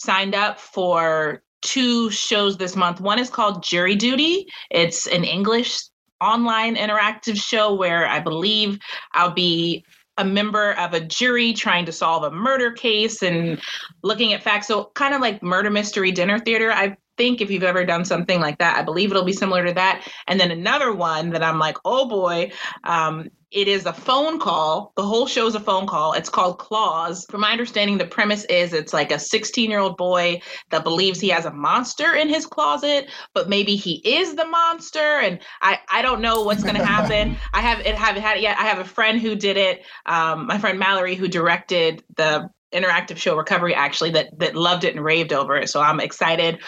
[0.00, 3.00] signed up for two shows this month.
[3.00, 4.46] One is called Jury Duty.
[4.70, 5.78] It's an English
[6.22, 8.78] online interactive show where I believe
[9.12, 9.84] I'll be
[10.16, 13.60] a member of a jury trying to solve a murder case and
[14.02, 14.68] looking at facts.
[14.68, 16.72] So, kind of like murder mystery dinner theater.
[16.72, 19.74] I think if you've ever done something like that, I believe it'll be similar to
[19.74, 20.10] that.
[20.26, 22.52] And then another one that I'm like, oh boy,
[22.84, 24.92] um, it is a phone call.
[24.96, 26.12] The whole show is a phone call.
[26.12, 27.26] It's called Claws.
[27.28, 31.20] From my understanding, the premise is it's like a 16 year old boy that believes
[31.20, 35.18] he has a monster in his closet, but maybe he is the monster.
[35.20, 37.36] And I, I don't know what's going to happen.
[37.52, 38.58] I have it haven't had it yet.
[38.58, 39.84] I have a friend who did it.
[40.06, 44.94] Um, my friend Mallory, who directed the interactive show Recovery, actually that that loved it
[44.94, 45.68] and raved over it.
[45.68, 46.60] So I'm excited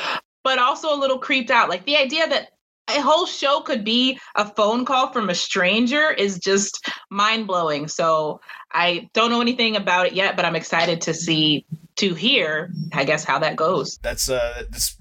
[0.44, 1.68] but also a little creeped out.
[1.68, 2.48] Like the idea that
[2.88, 7.88] a whole show could be a phone call from a stranger is just mind blowing.
[7.88, 8.40] So
[8.72, 11.64] I don't know anything about it yet, but I'm excited to see
[11.96, 13.98] to hear, I guess, how that goes.
[14.02, 14.96] That's uh that's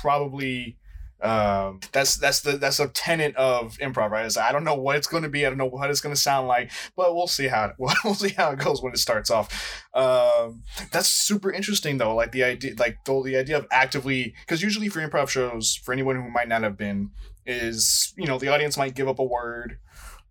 [0.00, 0.76] probably
[1.20, 4.26] um, that's that's the that's a tenet of improv, right?
[4.26, 6.14] Is I don't know what it's going to be, I don't know what it's going
[6.14, 8.98] to sound like, but we'll see how it, we'll see how it goes when it
[8.98, 9.82] starts off.
[9.94, 14.62] Um, that's super interesting though, like the idea, like the, the idea of actively, because
[14.62, 17.10] usually for improv shows, for anyone who might not have been,
[17.46, 19.78] is you know the audience might give up a word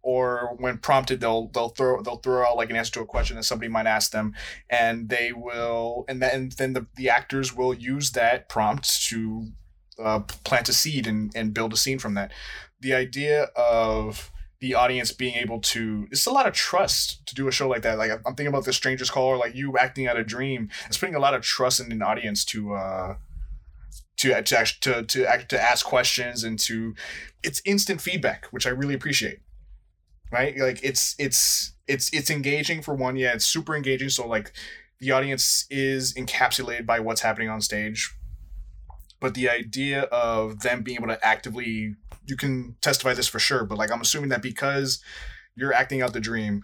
[0.05, 3.35] or when prompted they'll they'll throw they'll throw out like an answer to a question
[3.35, 4.33] that somebody might ask them
[4.69, 9.47] and they will and then then the, the actors will use that prompt to
[9.99, 12.31] uh, plant a seed and, and build a scene from that.
[12.79, 14.31] The idea of
[14.61, 17.81] the audience being able to it's a lot of trust to do a show like
[17.81, 17.97] that.
[17.97, 20.69] Like i'm thinking about the stranger's call or like you acting out a dream.
[20.87, 23.15] It's putting a lot of trust in an audience to uh
[24.17, 26.95] to to to to, act, to ask questions and to
[27.43, 29.39] it's instant feedback which i really appreciate
[30.31, 30.57] right?
[30.57, 34.09] Like it's it's it's it's engaging for one yeah it's super engaging.
[34.09, 34.51] So like
[34.99, 38.13] the audience is encapsulated by what's happening on stage
[39.25, 41.95] but the idea of them being able to actively
[42.27, 45.01] you can testify this for sure but like i'm assuming that because
[45.55, 46.61] you're acting out the dream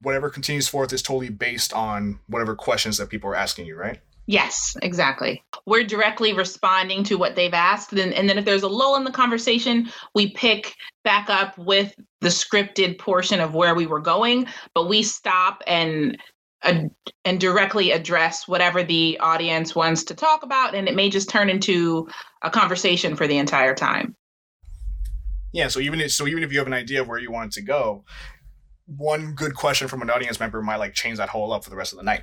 [0.00, 3.98] whatever continues forth is totally based on whatever questions that people are asking you right
[4.28, 5.44] Yes, exactly.
[5.66, 7.92] We're directly responding to what they've asked.
[7.92, 10.74] And, and then if there's a lull in the conversation, we pick
[11.04, 16.18] back up with the scripted portion of where we were going, but we stop and
[16.66, 21.48] and directly address whatever the audience wants to talk about and it may just turn
[21.48, 22.08] into
[22.42, 24.14] a conversation for the entire time.
[25.52, 27.52] Yeah so even if, so even if you have an idea of where you want
[27.52, 28.04] it to go
[28.86, 31.76] one good question from an audience member might like change that whole up for the
[31.76, 32.22] rest of the night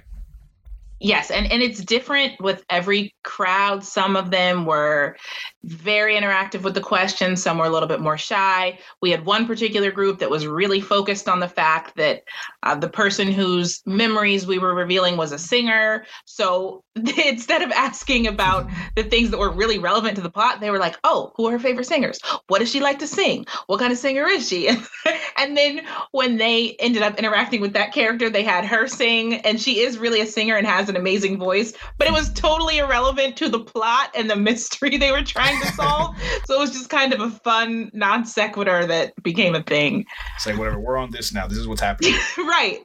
[1.03, 3.83] Yes, and, and it's different with every crowd.
[3.83, 5.17] Some of them were
[5.65, 8.79] very interactive with the questions, some were a little bit more shy.
[9.01, 12.23] We had one particular group that was really focused on the fact that
[12.63, 16.05] uh, the person whose memories we were revealing was a singer.
[16.23, 20.71] So instead of asking about the things that were really relevant to the plot, they
[20.71, 22.19] were like, oh, who are her favorite singers?
[22.47, 23.45] What does she like to sing?
[23.67, 24.69] What kind of singer is she?
[25.37, 29.59] and then when they ended up interacting with that character, they had her sing, and
[29.59, 33.35] she is really a singer and has an amazing voice, but it was totally irrelevant
[33.37, 36.15] to the plot and the mystery they were trying to solve.
[36.45, 40.05] so it was just kind of a fun non sequitur that became a thing.
[40.35, 41.47] It's like, whatever, we're on this now.
[41.47, 42.13] This is what's happening.
[42.37, 42.79] right.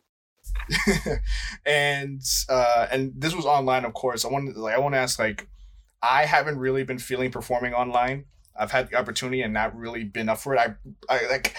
[1.67, 5.19] and uh and this was online of course i wanted like i want to ask
[5.19, 5.49] like
[6.03, 8.25] i haven't really been feeling performing online
[8.59, 10.75] i've had the opportunity and not really been up for it i
[11.09, 11.57] i like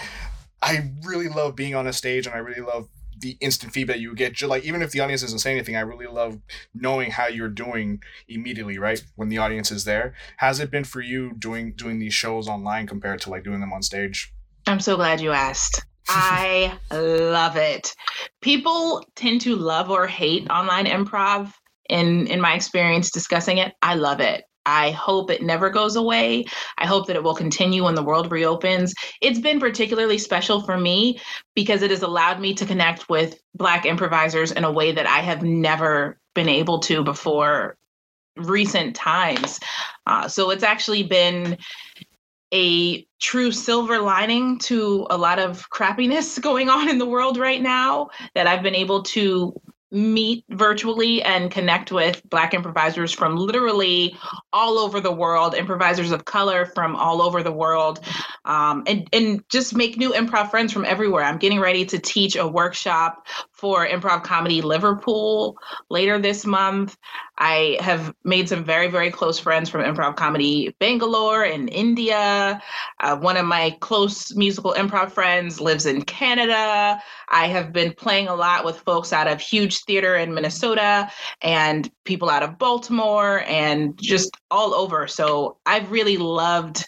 [0.62, 2.88] i really love being on a stage and i really love
[3.20, 4.32] the instant feedback you get.
[4.32, 6.38] Just like even if the audience doesn't say anything i really love
[6.74, 9.02] knowing how you're doing immediately right?
[9.16, 10.14] When the audience is there.
[10.38, 13.72] Has it been for you doing doing these shows online compared to like doing them
[13.72, 14.32] on stage?
[14.66, 15.84] I'm so glad you asked.
[16.08, 17.94] I love it.
[18.40, 21.52] People tend to love or hate online improv
[21.88, 23.74] in in my experience discussing it.
[23.82, 26.44] I love it I hope it never goes away.
[26.78, 28.94] I hope that it will continue when the world reopens.
[29.20, 31.20] It's been particularly special for me
[31.54, 35.20] because it has allowed me to connect with Black improvisers in a way that I
[35.20, 37.76] have never been able to before
[38.36, 39.58] recent times.
[40.06, 41.58] Uh, so it's actually been
[42.52, 47.62] a true silver lining to a lot of crappiness going on in the world right
[47.62, 49.54] now that I've been able to
[49.90, 54.16] meet virtually and connect with black improvisers from literally
[54.52, 58.00] all over the world improvisers of color from all over the world
[58.44, 61.24] um, and, and just make new improv friends from everywhere.
[61.24, 65.56] I'm getting ready to teach a workshop for improv comedy liverpool
[65.90, 66.96] later this month.
[67.38, 72.62] I have made some very very close friends from improv comedy bangalore in india.
[73.00, 77.02] Uh, one of my close musical improv friends lives in canada.
[77.28, 81.10] I have been playing a lot with folks out of huge theater in Minnesota
[81.42, 85.06] and people out of Baltimore and just all over.
[85.06, 86.86] So I've really loved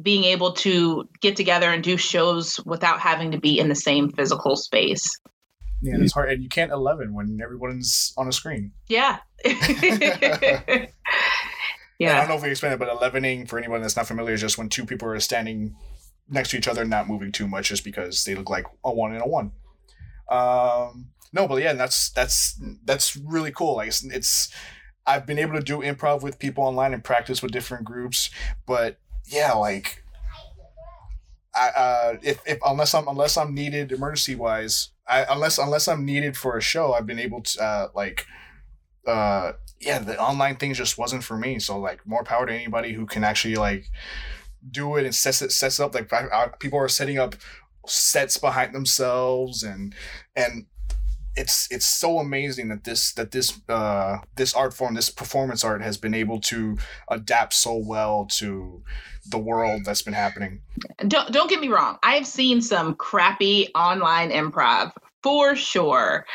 [0.00, 4.10] being able to get together and do shows without having to be in the same
[4.10, 5.08] physical space.
[5.82, 8.70] Yeah, it's hard, and you can't eleven when everyone's on a screen.
[8.88, 9.18] Yeah.
[9.44, 10.86] yeah.
[12.00, 14.40] I don't know if we explained it, but elevening for anyone that's not familiar is
[14.40, 15.74] just when two people are standing
[16.28, 19.12] next to each other, not moving too much, just because they look like a one
[19.12, 19.50] and a one.
[20.30, 23.76] Um, no, but yeah, that's that's that's really cool.
[23.76, 24.52] Like it's, it's
[25.06, 28.30] I've been able to do improv with people online and practice with different groups,
[28.66, 30.04] but yeah, like
[31.54, 36.04] I uh if, if unless I'm unless I'm needed emergency wise, I unless unless I'm
[36.04, 38.26] needed for a show, I've been able to uh like
[39.06, 41.58] uh yeah, the online thing just wasn't for me.
[41.58, 43.86] So like more power to anybody who can actually like
[44.70, 47.34] do it and sets it sets up like I, I, people are setting up
[47.86, 49.94] sets behind themselves and
[50.36, 50.66] and
[51.36, 55.82] it's it's so amazing that this that this uh this art form this performance art
[55.82, 56.76] has been able to
[57.08, 58.82] adapt so well to
[59.30, 60.60] the world that's been happening
[61.08, 64.92] don't don't get me wrong i've seen some crappy online improv
[65.22, 66.26] for sure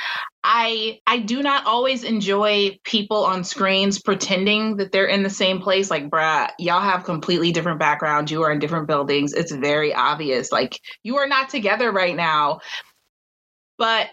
[0.50, 5.60] I I do not always enjoy people on screens pretending that they're in the same
[5.60, 5.92] place.
[5.92, 8.32] Like, bruh, y'all have completely different backgrounds.
[8.32, 9.34] You are in different buildings.
[9.34, 10.54] It's very obvious.
[10.54, 12.62] Like, you are not together right now.
[13.78, 14.08] But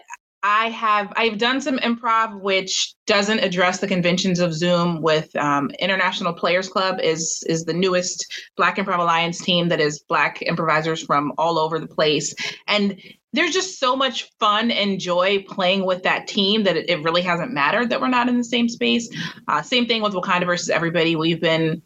[0.47, 5.01] I have I've done some improv which doesn't address the conventions of Zoom.
[5.01, 9.99] With um, International Players Club is is the newest Black Improv Alliance team that is
[10.07, 12.35] Black improvisers from all over the place,
[12.67, 13.01] and
[13.33, 17.23] there's just so much fun and joy playing with that team that it, it really
[17.23, 19.09] hasn't mattered that we're not in the same space.
[19.47, 21.15] Uh, same thing with Wakanda versus Everybody.
[21.15, 21.81] We've been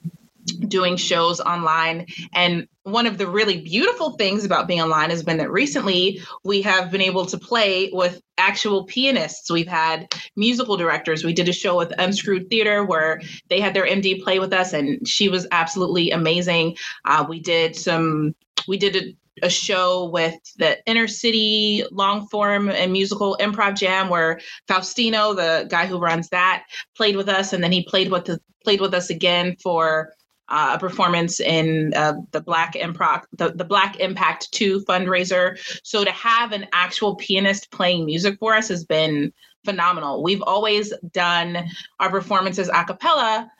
[0.67, 2.06] doing shows online.
[2.34, 6.62] And one of the really beautiful things about being online has been that recently we
[6.62, 9.52] have been able to play with actual pianists.
[9.52, 11.24] We've had musical directors.
[11.24, 14.74] We did a show with Unscrewed Theater where they had their MD play with us,
[14.74, 16.78] and she was absolutely amazing.
[17.06, 18.36] Uh, we did some,
[18.67, 24.10] we did a a show with the inner city long form and musical improv jam
[24.10, 28.26] where Faustino, the guy who runs that, played with us, and then he played with
[28.26, 30.13] the, played with us again for
[30.50, 35.58] uh, a performance in uh, the Black Improv, the, the Black Impact 2 fundraiser.
[35.84, 39.32] So to have an actual pianist playing music for us has been
[39.66, 40.24] phenomenal.
[40.24, 43.52] We've always done our performances a cappella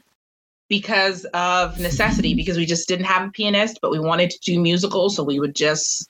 [0.70, 4.60] because of necessity, because we just didn't have a pianist, but we wanted to do
[4.60, 5.16] musicals.
[5.16, 6.10] So we would just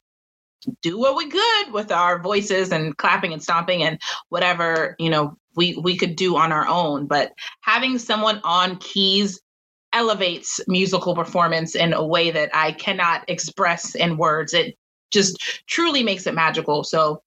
[0.81, 5.37] do what we could with our voices and clapping and stomping and whatever, you know,
[5.55, 7.07] we, we could do on our own.
[7.07, 9.39] But having someone on keys
[9.93, 14.53] elevates musical performance in a way that I cannot express in words.
[14.53, 14.77] It
[15.11, 16.83] just truly makes it magical.
[16.83, 17.21] So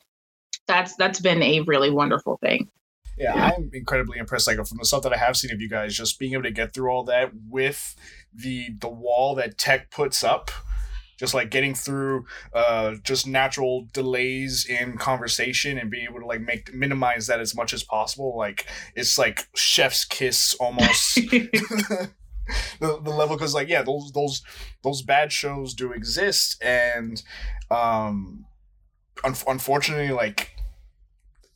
[0.66, 2.68] that's that's been a really wonderful thing
[3.16, 4.46] yeah, I'm incredibly impressed.
[4.46, 6.50] Like from the stuff that I have seen of you guys, just being able to
[6.50, 7.94] get through all that with
[8.32, 10.50] the the wall that tech puts up,
[11.18, 16.40] just like getting through uh just natural delays in conversation and being able to like
[16.40, 18.36] make minimize that as much as possible.
[18.36, 21.20] Like it's like chef's kiss almost.
[22.80, 24.42] the, the level because like yeah those those
[24.82, 27.22] those bad shows do exist and
[27.70, 28.44] um
[29.24, 30.56] un- unfortunately like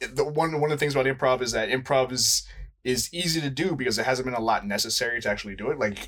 [0.00, 2.46] the one one of the things about improv is that improv is
[2.86, 5.78] is easy to do because it hasn't been a lot necessary to actually do it.
[5.78, 6.06] Like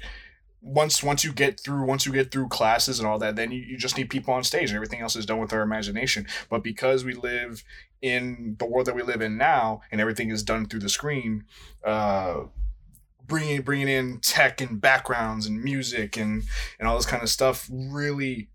[0.62, 3.58] once once you get through once you get through classes and all that, then you,
[3.58, 6.26] you just need people on stage and everything else is done with our imagination.
[6.48, 7.64] But because we live
[8.00, 11.44] in the world that we live in now and everything is done through the screen,
[11.84, 12.44] uh,
[13.28, 16.42] bringing bringing in tech and backgrounds and music and
[16.78, 18.48] and all this kind of stuff really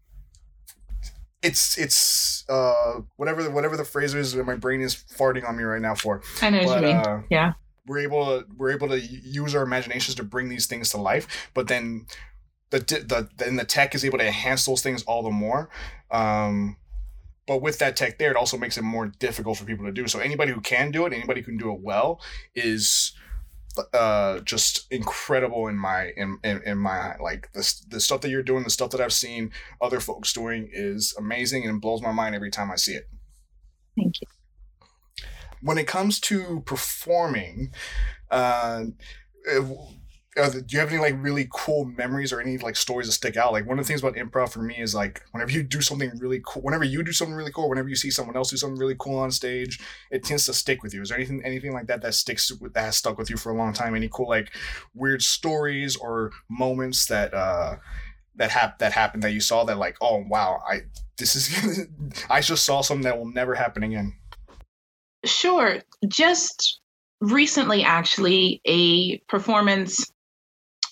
[1.43, 5.57] it's it's uh whatever the, whatever the phrase is that my brain is farting on
[5.57, 6.21] me right now for.
[6.41, 6.95] I know but, what you mean.
[6.95, 7.53] uh, yeah.
[7.85, 11.49] we're able to we're able to use our imaginations to bring these things to life
[11.53, 12.07] but then
[12.71, 15.69] the the then the tech is able to enhance those things all the more
[16.11, 16.77] um
[17.45, 20.07] but with that tech there it also makes it more difficult for people to do.
[20.07, 22.21] So anybody who can do it anybody who can do it well
[22.55, 23.11] is
[23.93, 28.43] uh just incredible in my in, in, in my like this the stuff that you're
[28.43, 29.51] doing the stuff that i've seen
[29.81, 33.09] other folks doing is amazing and blows my mind every time i see it.
[33.97, 34.27] Thank you.
[35.61, 37.71] When it comes to performing
[38.29, 38.85] uh,
[40.35, 43.37] uh, do you have any like really cool memories or any like stories that stick
[43.37, 43.51] out?
[43.51, 46.11] Like one of the things about improv for me is like whenever you do something
[46.17, 48.79] really cool, whenever you do something really cool, whenever you see someone else do something
[48.79, 49.79] really cool on stage,
[50.09, 51.01] it tends to stick with you.
[51.01, 53.51] Is there anything anything like that that sticks with that has stuck with you for
[53.51, 53.95] a long time?
[53.95, 54.49] Any cool like
[54.95, 57.75] weird stories or moments that uh
[58.35, 60.81] that hap- that happened that you saw that like oh wow I
[61.17, 61.87] this is
[62.29, 64.15] I just saw something that will never happen again.
[65.25, 66.79] Sure, just
[67.21, 70.11] recently actually a performance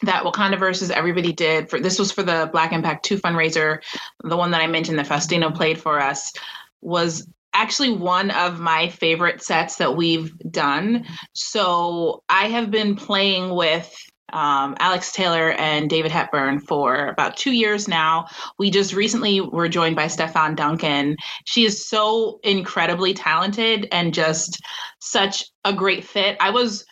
[0.04, 3.80] that Wakanda versus everybody did for this was for the Black Impact 2 fundraiser.
[4.24, 6.34] The one that I mentioned that Faustino played for us
[6.82, 11.06] was actually one of my favorite sets that we've done.
[11.34, 13.93] So I have been playing with
[14.34, 18.28] um, Alex Taylor and David Hepburn for about two years now.
[18.58, 21.18] We just recently were joined by Stefan Duncan.
[21.45, 24.62] She is so incredibly talented and just
[24.99, 26.38] such a great fit.
[26.39, 26.86] I was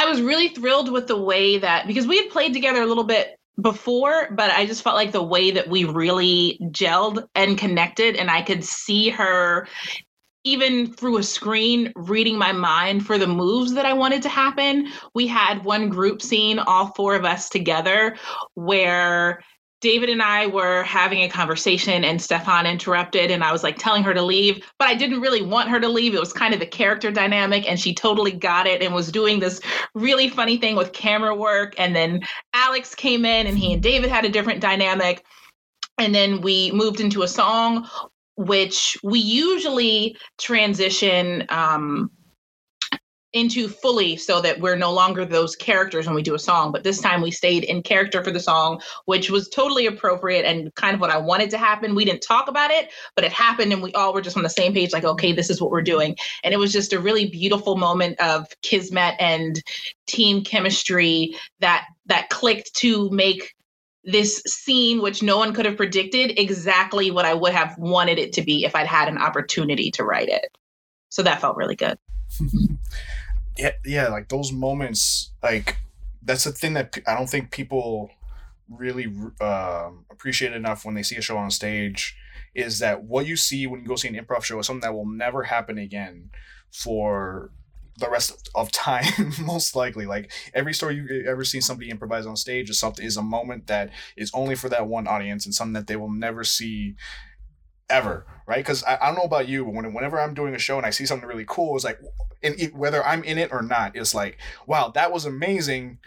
[0.00, 3.04] I was really thrilled with the way that because we had played together a little
[3.04, 8.16] bit before, but I just felt like the way that we really gelled and connected,
[8.16, 9.68] and I could see her
[10.44, 14.88] even through a screen reading my mind for the moves that I wanted to happen.
[15.14, 18.16] We had one group scene, all four of us together,
[18.54, 19.42] where
[19.80, 24.02] David and I were having a conversation and Stefan interrupted and I was like telling
[24.02, 26.14] her to leave, but I didn't really want her to leave.
[26.14, 29.40] It was kind of the character dynamic and she totally got it and was doing
[29.40, 29.60] this
[29.94, 31.74] really funny thing with camera work.
[31.78, 32.20] And then
[32.52, 35.24] Alex came in and he and David had a different dynamic.
[35.96, 37.88] And then we moved into a song,
[38.36, 42.10] which we usually transition um,
[43.32, 46.82] into fully so that we're no longer those characters when we do a song but
[46.82, 50.94] this time we stayed in character for the song which was totally appropriate and kind
[50.94, 51.94] of what i wanted to happen.
[51.94, 54.50] We didn't talk about it but it happened and we all were just on the
[54.50, 56.16] same page like okay this is what we're doing.
[56.42, 59.62] And it was just a really beautiful moment of kismet and
[60.06, 63.54] team chemistry that that clicked to make
[64.02, 68.32] this scene which no one could have predicted exactly what i would have wanted it
[68.32, 70.56] to be if i'd had an opportunity to write it.
[71.10, 71.98] So that felt really good
[73.60, 75.76] yeah, yeah, like those moments, like
[76.22, 78.10] that's the thing that I don't think people
[78.68, 82.16] really uh, appreciate enough when they see a show on stage
[82.54, 84.94] is that what you see when you go see an improv show is something that
[84.94, 86.30] will never happen again
[86.72, 87.50] for
[87.98, 89.04] the rest of time
[89.42, 90.06] most likely.
[90.06, 93.66] Like every story you ever seen somebody improvise on stage is something is a moment
[93.66, 96.94] that is only for that one audience and something that they will never see
[97.90, 98.58] ever, right?
[98.58, 100.86] Because I, I, don't know about you, but when, whenever I'm doing a show and
[100.86, 102.00] I see something really cool, it's like,
[102.42, 105.98] and it, whether I'm in it or not, it's like, wow, that was amazing.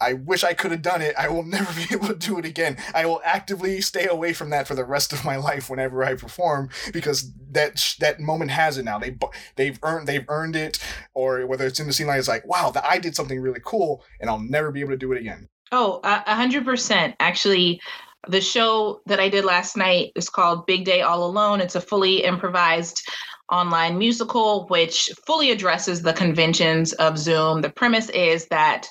[0.00, 1.14] I wish I could have done it.
[1.18, 2.76] I will never be able to do it again.
[2.94, 6.14] I will actively stay away from that for the rest of my life whenever I
[6.14, 8.98] perform because that that moment has it now.
[8.98, 9.16] They
[9.56, 10.78] they've earned they've earned it,
[11.14, 13.60] or whether it's in the scene like it's like, wow, that I did something really
[13.64, 15.48] cool, and I'll never be able to do it again.
[15.70, 17.14] Oh, a hundred percent.
[17.20, 17.80] Actually,
[18.26, 21.60] the show that I did last night is called Big Day All Alone.
[21.60, 23.02] It's a fully improvised
[23.50, 27.62] online musical which fully addresses the conventions of Zoom.
[27.62, 28.86] The premise is that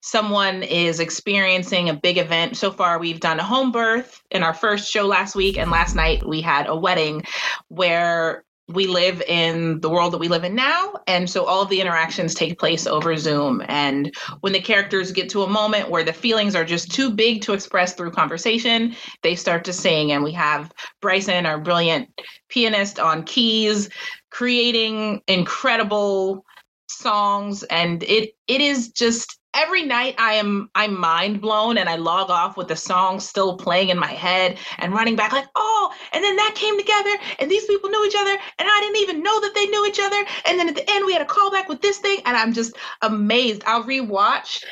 [0.00, 2.56] someone is experiencing a big event.
[2.56, 5.94] So far, we've done a home birth in our first show last week, and last
[5.94, 7.22] night we had a wedding
[7.68, 10.94] where we live in the world that we live in now.
[11.06, 13.62] And so all of the interactions take place over Zoom.
[13.68, 17.42] And when the characters get to a moment where the feelings are just too big
[17.42, 20.12] to express through conversation, they start to sing.
[20.12, 22.08] And we have Bryson, our brilliant
[22.48, 23.88] pianist, on keys,
[24.30, 26.44] creating incredible
[26.88, 27.62] songs.
[27.64, 32.30] And it it is just every night I am I'm mind blown and I log
[32.30, 36.22] off with the song still playing in my head and running back like, oh, and
[36.22, 39.40] then that came together and these people knew each other and I didn't even know
[39.40, 40.24] that they knew each other.
[40.46, 42.76] And then at the end we had a callback with this thing and I'm just
[43.02, 43.62] amazed.
[43.66, 44.62] I'll rewatch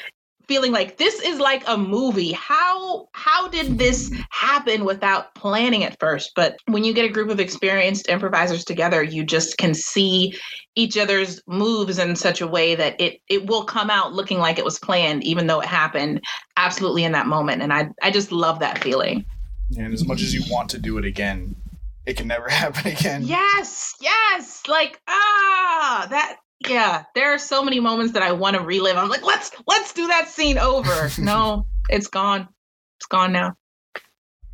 [0.49, 2.33] feeling like this is like a movie.
[2.33, 6.33] How how did this happen without planning at first?
[6.35, 10.35] But when you get a group of experienced improvisers together you just can see
[10.75, 14.59] each other's moves in such a way that it it will come out looking like
[14.59, 16.25] it was planned even though it happened
[16.57, 17.63] absolutely in that moment.
[17.63, 19.25] And i i just love that feeling.
[19.77, 21.55] And as much as you want to do it again
[22.07, 23.23] it can never happen again.
[23.23, 24.63] Yes yes.
[24.67, 28.97] Like ah that yeah, there are so many moments that I want to relive.
[28.97, 31.11] I'm like, let's let's do that scene over.
[31.19, 32.49] no, it's gone.
[32.99, 33.57] It's gone now.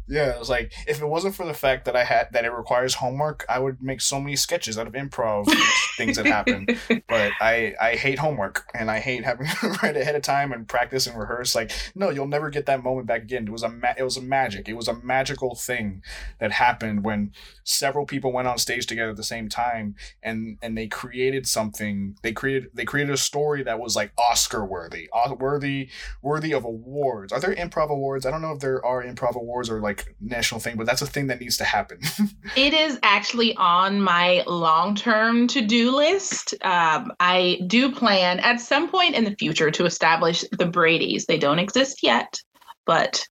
[0.06, 2.52] Yeah, it was like if it wasn't for the fact that I had that it
[2.52, 5.46] requires homework, I would make so many sketches out of improv
[5.96, 6.66] things that happen.
[7.08, 10.68] But I I hate homework and I hate having to write ahead of time and
[10.68, 11.54] practice and rehearse.
[11.54, 13.46] Like no, you'll never get that moment back again.
[13.46, 14.68] It was a ma- it was a magic.
[14.68, 16.02] It was a magical thing
[16.38, 17.32] that happened when
[17.64, 22.16] several people went on stage together at the same time and and they created something.
[22.22, 25.88] They created they created a story that was like Oscar worthy, worthy
[26.20, 27.32] worthy of awards.
[27.32, 28.26] Are there improv awards?
[28.26, 31.02] I don't know if there are improv awards or like like national thing, but that's
[31.02, 31.98] a thing that needs to happen.
[32.56, 36.54] it is actually on my long term to do list.
[36.62, 41.26] Um, I do plan at some point in the future to establish the Brady's.
[41.26, 42.38] They don't exist yet,
[42.86, 43.24] but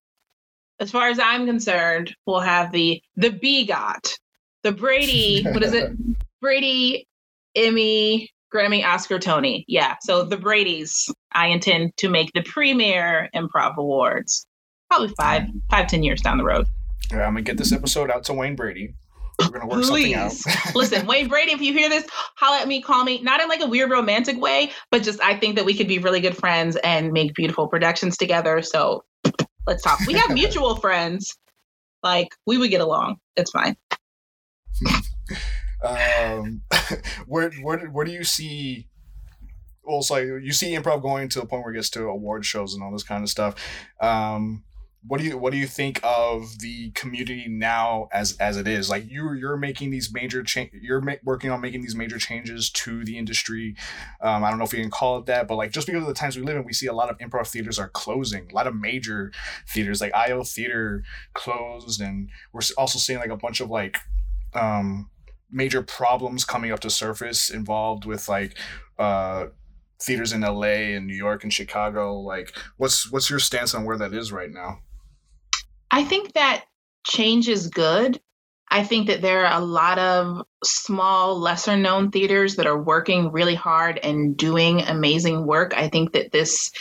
[0.79, 4.17] as far as I'm concerned, we'll have the the BGOT,
[4.63, 5.43] the Brady.
[5.43, 5.91] what is it?
[6.41, 7.07] Brady,
[7.55, 9.63] Emmy, Grammy, Oscar, Tony.
[9.67, 9.95] Yeah.
[10.01, 11.09] So the Brady's.
[11.31, 14.45] I intend to make the premier improv awards
[14.89, 16.67] probably five, five, ten years down the road.
[17.11, 18.95] Yeah, I'm gonna get this episode out to Wayne Brady.
[19.39, 20.41] We're gonna work Please.
[20.41, 20.75] something out.
[20.75, 22.05] Listen, Wayne Brady, if you hear this,
[22.35, 23.21] holla at me, call me.
[23.21, 25.99] Not in like a weird romantic way, but just I think that we could be
[25.99, 28.61] really good friends and make beautiful productions together.
[28.61, 29.03] So
[29.67, 29.99] let's talk.
[30.07, 31.35] We have mutual friends.
[32.03, 33.17] Like we would get along.
[33.35, 33.75] It's fine.
[35.83, 36.61] um,
[37.27, 38.87] where where where do you see
[39.83, 42.45] well, it's like you see improv going to the point where it gets to award
[42.45, 43.55] shows and all this kind of stuff.
[43.99, 44.63] Um,
[45.05, 48.89] what do you what do you think of the community now as as it is?
[48.89, 52.69] Like you you're making these major change you're ma- working on making these major changes
[52.71, 53.75] to the industry.
[54.21, 56.07] Um, i don't know if you can call it that but like just because of
[56.07, 58.55] the times we live in we see a lot of improv theaters are closing a
[58.55, 59.31] lot of major
[59.67, 63.97] theaters like io theater closed and we're also seeing like a bunch of like
[64.53, 65.09] um
[65.51, 68.57] major problems coming up to surface involved with like
[68.99, 69.45] uh
[70.01, 72.19] theaters in LA and New York and Chicago.
[72.19, 74.79] Like what's what's your stance on where that is right now
[75.93, 76.65] I think that
[77.05, 78.19] change is good.
[78.67, 83.31] I think that there are a lot of small, lesser known theaters that are working
[83.31, 85.75] really hard and doing amazing work.
[85.77, 86.71] I think that this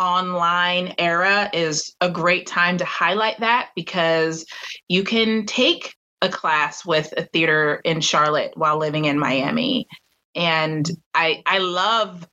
[0.00, 4.44] online era is a great time to highlight that because
[4.88, 9.86] you can take a class with a theater in Charlotte while living in Miami.
[10.34, 12.26] And I I love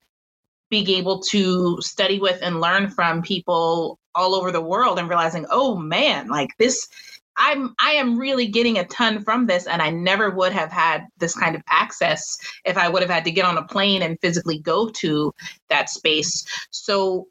[0.72, 5.46] being able to study with and learn from people all over the world and realizing,
[5.50, 6.88] oh man, like this,
[7.38, 11.06] I'm I am really getting a ton from this, and I never would have had
[11.20, 14.20] this kind of access if I would have had to get on a plane and
[14.22, 15.34] physically go to
[15.70, 16.46] that space.
[16.72, 17.28] So,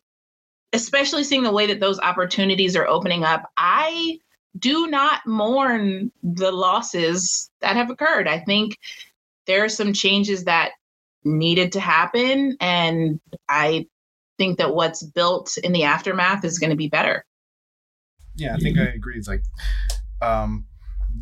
[0.72, 4.18] especially seeing the way that those opportunities are opening up, I
[4.58, 8.28] do not mourn the losses that have occurred.
[8.28, 8.78] I think
[9.46, 10.70] there are some changes that
[11.24, 13.86] needed to happen, and I
[14.38, 17.24] think that what's built in the aftermath is going to be better.
[18.36, 19.16] Yeah, I think I agree.
[19.16, 19.42] It's like
[20.20, 20.66] um,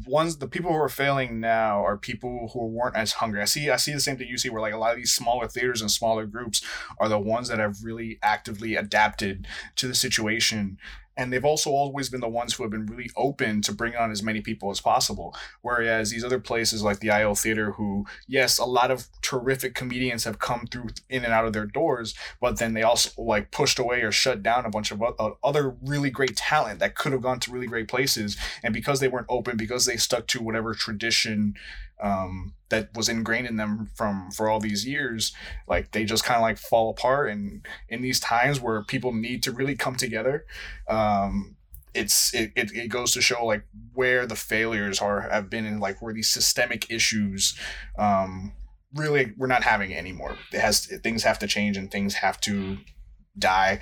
[0.07, 3.41] ones the people who are failing now are people who weren't as hungry.
[3.41, 5.15] I see I see the same thing you see where like a lot of these
[5.15, 6.63] smaller theaters and smaller groups
[6.99, 9.47] are the ones that have really actively adapted
[9.77, 10.79] to the situation
[11.17, 14.11] and they've also always been the ones who have been really open to bringing on
[14.11, 15.35] as many people as possible.
[15.63, 20.25] Whereas these other places like the io theater who yes a lot of terrific comedians
[20.25, 23.79] have come through in and out of their doors but then they also like pushed
[23.79, 27.23] away or shut down a bunch of uh, other really great talent that could have
[27.23, 28.37] gone to really great places.
[28.63, 31.55] And because they weren't open because they stuck to whatever tradition
[32.03, 35.33] um, that was ingrained in them from for all these years
[35.69, 37.31] like they just kind of like fall apart.
[37.31, 40.45] And in these times where people need to really come together
[40.89, 41.57] um,
[41.95, 45.81] it's it, it, it goes to show like where the failures are have been and
[45.81, 47.57] like where these systemic issues
[47.99, 48.53] um,
[48.95, 50.37] really we're not having it anymore.
[50.53, 52.79] It has things have to change and things have to
[53.39, 53.81] die.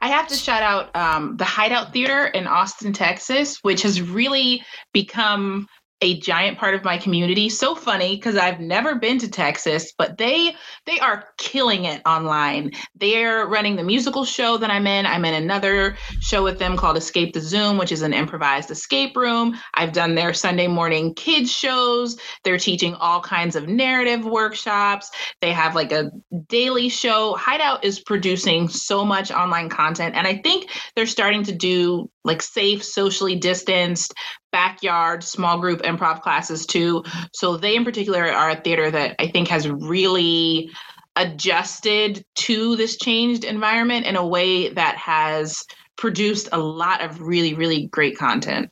[0.00, 4.62] I have to shout out um, the Hideout Theater in Austin, Texas, which has really
[4.92, 5.66] become
[6.02, 7.48] a giant part of my community.
[7.48, 12.72] So funny because I've never been to Texas, but they they are killing it online.
[12.94, 15.06] They're running the musical show that I'm in.
[15.06, 19.16] I'm in another show with them called Escape the Zoom, which is an improvised escape
[19.16, 19.56] room.
[19.74, 22.18] I've done their Sunday morning kids shows.
[22.44, 25.10] They're teaching all kinds of narrative workshops.
[25.40, 26.10] They have like a
[26.48, 27.34] daily show.
[27.36, 32.42] Hideout is producing so much online content and I think they're starting to do like
[32.42, 34.12] safe, socially distanced,
[34.52, 37.04] backyard, small group improv classes too.
[37.32, 40.70] So they in particular are a theater that I think has really
[41.16, 45.62] adjusted to this changed environment in a way that has
[45.96, 48.70] produced a lot of really, really great content.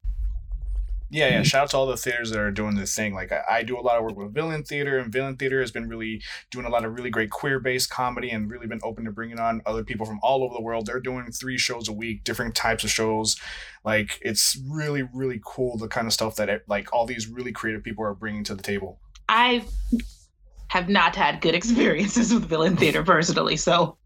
[1.11, 1.43] Yeah, yeah.
[1.43, 3.15] Shout out to all the theaters that are doing this thing.
[3.15, 5.71] Like I, I, do a lot of work with Villain Theater, and Villain Theater has
[5.71, 9.13] been really doing a lot of really great queer-based comedy, and really been open to
[9.13, 10.87] bringing on other people from all over the world.
[10.87, 13.37] They're doing three shows a week, different types of shows.
[13.85, 17.53] Like it's really, really cool the kind of stuff that it, like all these really
[17.53, 18.99] creative people are bringing to the table.
[19.29, 19.65] I
[20.69, 23.99] have not had good experiences with Villain Theater personally, so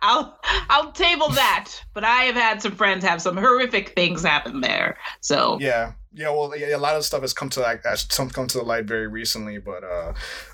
[0.00, 0.38] I'll
[0.70, 1.72] I'll table that.
[1.94, 4.98] But I have had some friends have some horrific things happen there.
[5.20, 6.30] So yeah, yeah.
[6.30, 8.84] Well, yeah, a lot of stuff has come to like some come to the light
[8.84, 10.12] very recently, but uh,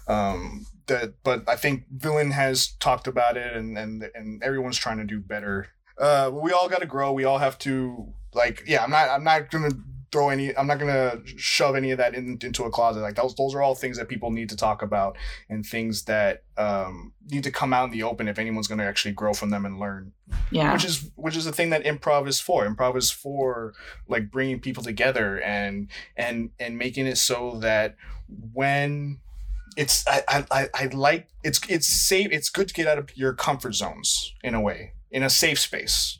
[0.08, 4.98] um, that but I think Villain has talked about it, and and and everyone's trying
[4.98, 5.68] to do better.
[5.98, 7.12] Uh, we all got to grow.
[7.12, 8.82] We all have to like yeah.
[8.82, 9.70] I'm not I'm not gonna
[10.12, 13.00] throw any i'm not going to shove any of that in, into a closet.
[13.00, 15.16] Like those those are all things that people need to talk about
[15.48, 18.84] and things that um, need to come out in the open if anyone's going to
[18.84, 20.12] actually grow from them and learn.
[20.50, 20.72] Yeah.
[20.72, 22.66] Which is which is the thing that improv is for.
[22.66, 23.74] Improv is for
[24.08, 27.96] like bringing people together and and and making it so that
[28.52, 29.18] when
[29.76, 33.32] it's I, I i like it's it's safe it's good to get out of your
[33.32, 36.18] comfort zones in a way in a safe space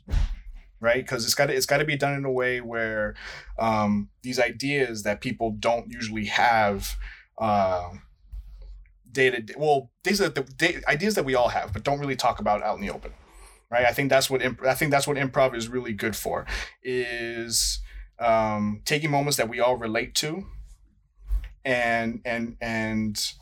[0.81, 1.05] right?
[1.05, 3.15] Because it's got it's got to be done in a way where
[3.57, 6.97] um, these ideas that people don't usually have
[7.37, 7.91] uh,
[9.09, 9.45] day.
[9.55, 12.75] Well, these are the ideas that we all have, but don't really talk about out
[12.75, 13.13] in the open,
[13.69, 13.85] right?
[13.85, 16.45] I think that's what imp- I think that's what improv is really good for,
[16.83, 17.79] is
[18.19, 20.45] um, taking moments that we all relate to,
[21.63, 23.33] and and and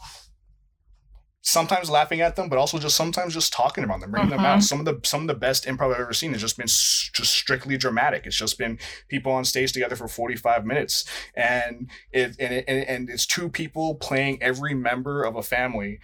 [1.49, 4.59] sometimes laughing at them, but also just sometimes just talking about them, bringing them out.
[4.59, 4.61] Mm-hmm.
[4.61, 7.09] Some of the some of the best improv I've ever seen has just been s-
[7.13, 8.25] just strictly dramatic.
[8.25, 12.65] It's just been people on stage together for forty five minutes, and it and it,
[12.67, 15.99] and it's two people playing every member of a family,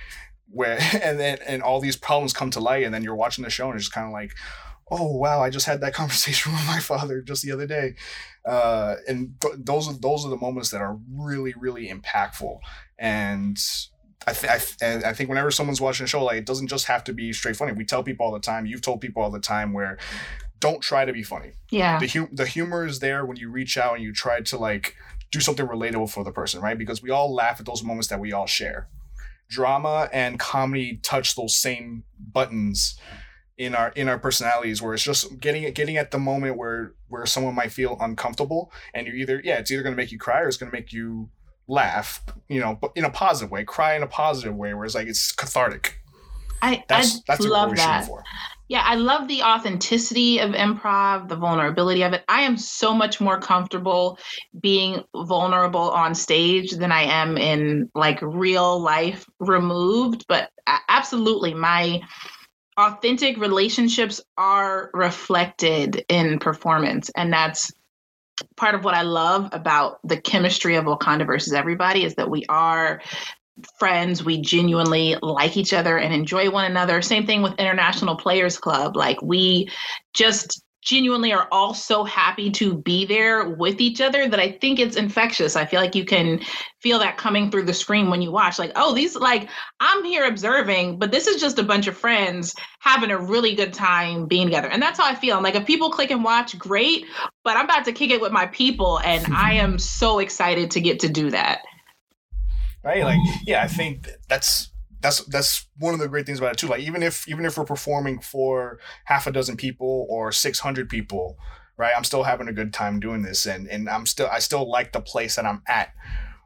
[0.49, 3.49] where and then and all these problems come to light, and then you're watching the
[3.49, 4.31] show and it's just kind of like.
[4.91, 5.41] Oh wow!
[5.41, 7.95] I just had that conversation with my father just the other day,
[8.45, 12.59] uh, and th- those are those are the moments that are really really impactful.
[12.99, 13.57] And
[14.27, 16.85] I, th- I, th- I think whenever someone's watching a show, like it doesn't just
[16.85, 17.73] have to be straight funny.
[17.73, 18.65] We tell people all the time.
[18.65, 19.97] You've told people all the time where
[20.59, 21.51] don't try to be funny.
[21.69, 21.99] Yeah.
[21.99, 24.95] The hum- the humor is there when you reach out and you try to like
[25.31, 26.77] do something relatable for the person, right?
[26.77, 28.87] Because we all laugh at those moments that we all share.
[29.49, 32.97] Drama and comedy touch those same buttons
[33.57, 37.25] in our in our personalities where it's just getting getting at the moment where where
[37.25, 40.41] someone might feel uncomfortable and you're either yeah it's either going to make you cry
[40.41, 41.29] or it's going to make you
[41.67, 44.95] laugh, you know, but in a positive way, cry in a positive way, where it's
[44.95, 45.99] like it's cathartic.
[46.61, 48.07] I that's, I that's love that.
[48.67, 52.23] Yeah, I love the authenticity of improv, the vulnerability of it.
[52.27, 54.17] I am so much more comfortable
[54.59, 60.25] being vulnerable on stage than I am in like real life removed.
[60.27, 60.49] But
[60.89, 62.01] absolutely, my
[62.77, 67.11] authentic relationships are reflected in performance.
[67.15, 67.71] And that's
[68.55, 72.45] part of what I love about the chemistry of Wakanda versus everybody is that we
[72.49, 73.01] are
[73.79, 74.23] friends.
[74.23, 77.01] We genuinely like each other and enjoy one another.
[77.01, 78.95] Same thing with International Players Club.
[78.95, 79.69] Like we
[80.13, 84.79] just genuinely are all so happy to be there with each other that I think
[84.79, 85.55] it's infectious.
[85.55, 86.39] I feel like you can
[86.79, 88.59] feel that coming through the screen when you watch.
[88.59, 92.55] Like, oh, these like I'm here observing, but this is just a bunch of friends
[92.79, 94.69] having a really good time being together.
[94.69, 95.35] And that's how I feel.
[95.35, 97.05] I'm like if people click and watch, great,
[97.43, 100.79] but I'm about to kick it with my people and I am so excited to
[100.79, 101.63] get to do that.
[102.83, 103.03] Right?
[103.03, 104.69] Like, yeah, I think that's
[105.05, 106.67] that's that's one of the great things about it too.
[106.67, 110.89] Like even if even if we're performing for half a dozen people or six hundred
[110.89, 111.37] people,
[111.77, 111.93] right?
[111.95, 114.93] I'm still having a good time doing this, and and I'm still I still like
[114.93, 115.89] the place that I'm at,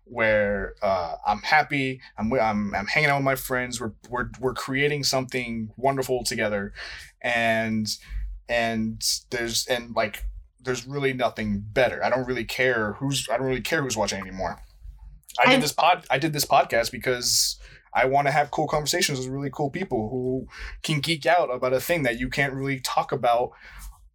[0.03, 2.01] where uh, I'm happy.
[2.17, 3.79] I'm I'm I'm hanging out with my friends.
[3.79, 6.73] We're we're we're creating something wonderful together,
[7.21, 7.87] and
[8.49, 10.25] and there's and like
[10.59, 12.03] there's really nothing better.
[12.03, 14.59] I don't really care who's I don't really care who's watching anymore.
[15.39, 17.57] I did this pod I did this podcast because
[17.93, 20.47] I want to have cool conversations with really cool people who
[20.83, 23.51] can geek out about a thing that you can't really talk about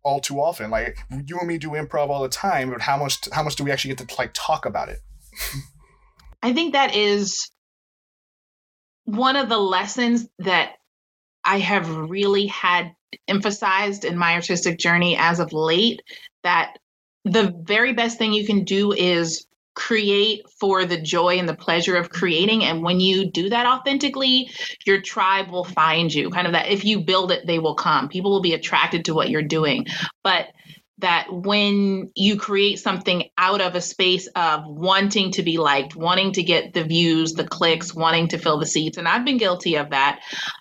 [0.03, 0.71] all too often.
[0.71, 3.65] Like you and me do improv all the time, but how much how much do
[3.65, 4.99] we actually get to like talk about it?
[6.43, 7.51] I think that is
[9.05, 10.73] one of the lessons that
[11.45, 12.93] I have really had
[13.29, 16.01] emphasized in my artistic journey as of late
[16.43, 16.77] that
[17.25, 21.97] the very best thing you can do is create for the joy and the pleasure
[21.97, 22.65] of creating.
[22.65, 24.51] And when you do that authentically
[24.87, 26.31] your tribe will find you.
[26.31, 28.09] Kind of that if you build it they will come.
[28.09, 29.87] People will be attracted to what you're doing.
[30.23, 30.47] But
[30.99, 36.33] that when you create something out of a space of wanting to be liked wanting
[36.33, 39.75] to get the views the clicks wanting to fill the seats and i've been guilty
[39.75, 40.21] of that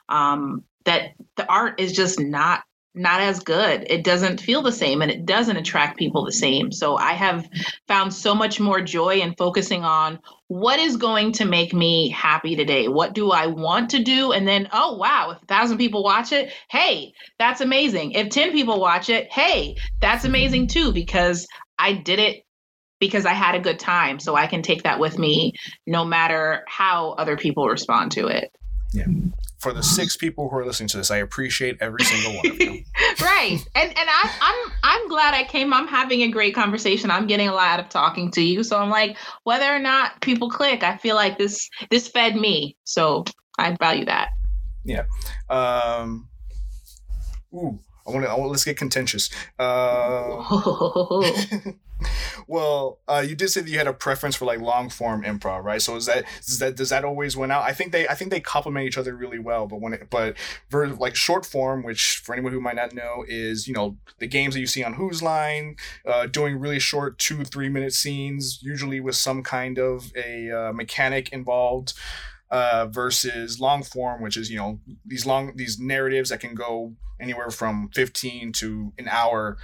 [0.09, 2.63] um, that the art is just not
[2.95, 3.85] not as good.
[3.89, 6.71] It doesn't feel the same and it doesn't attract people the same.
[6.71, 7.47] So I have
[7.87, 12.55] found so much more joy in focusing on what is going to make me happy
[12.55, 12.87] today?
[12.87, 14.31] What do I want to do?
[14.31, 18.11] And then, oh, wow, if a thousand people watch it, hey, that's amazing.
[18.11, 21.47] If 10 people watch it, hey, that's amazing too, because
[21.79, 22.45] I did it
[22.99, 24.19] because I had a good time.
[24.19, 25.53] So I can take that with me
[25.87, 28.51] no matter how other people respond to it.
[28.93, 29.05] Yeah
[29.63, 32.59] for the six people who are listening to this, I appreciate every single one of
[32.59, 32.83] you.
[33.21, 35.73] right, and and I, I'm I'm glad I came.
[35.73, 37.09] I'm having a great conversation.
[37.09, 38.63] I'm getting a lot of talking to you.
[38.63, 42.75] So I'm like, whether or not people click, I feel like this this fed me.
[42.83, 43.23] So
[43.57, 44.29] I value that.
[44.83, 45.05] Yeah.
[45.49, 46.27] Um.
[47.53, 48.35] Ooh, I want to.
[48.35, 49.29] Let's get contentious.
[49.57, 50.43] Uh,
[52.47, 55.63] well, uh, you did say that you had a preference for like long form improv,
[55.63, 55.81] right?
[55.81, 57.63] So is that is that does that always win out?
[57.63, 59.67] I think they I think they complement each other really well.
[59.67, 60.37] But when it but
[60.69, 64.27] for like short form, which for anyone who might not know is you know the
[64.27, 65.75] games that you see on Whose Line,
[66.05, 70.73] uh, doing really short two three minute scenes, usually with some kind of a uh,
[70.73, 71.93] mechanic involved.
[72.51, 76.93] Uh, versus long form, which is you know these long these narratives that can go
[77.19, 79.57] anywhere from 15 to an hour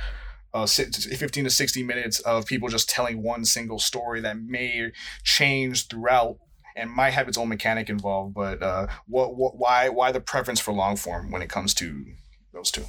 [0.54, 4.92] uh, 15 to 60 minutes of people just telling one single story that may
[5.24, 6.38] change throughout
[6.76, 10.60] and might have its own mechanic involved but uh, what, what why why the preference
[10.60, 12.06] for long form when it comes to
[12.54, 12.86] those two?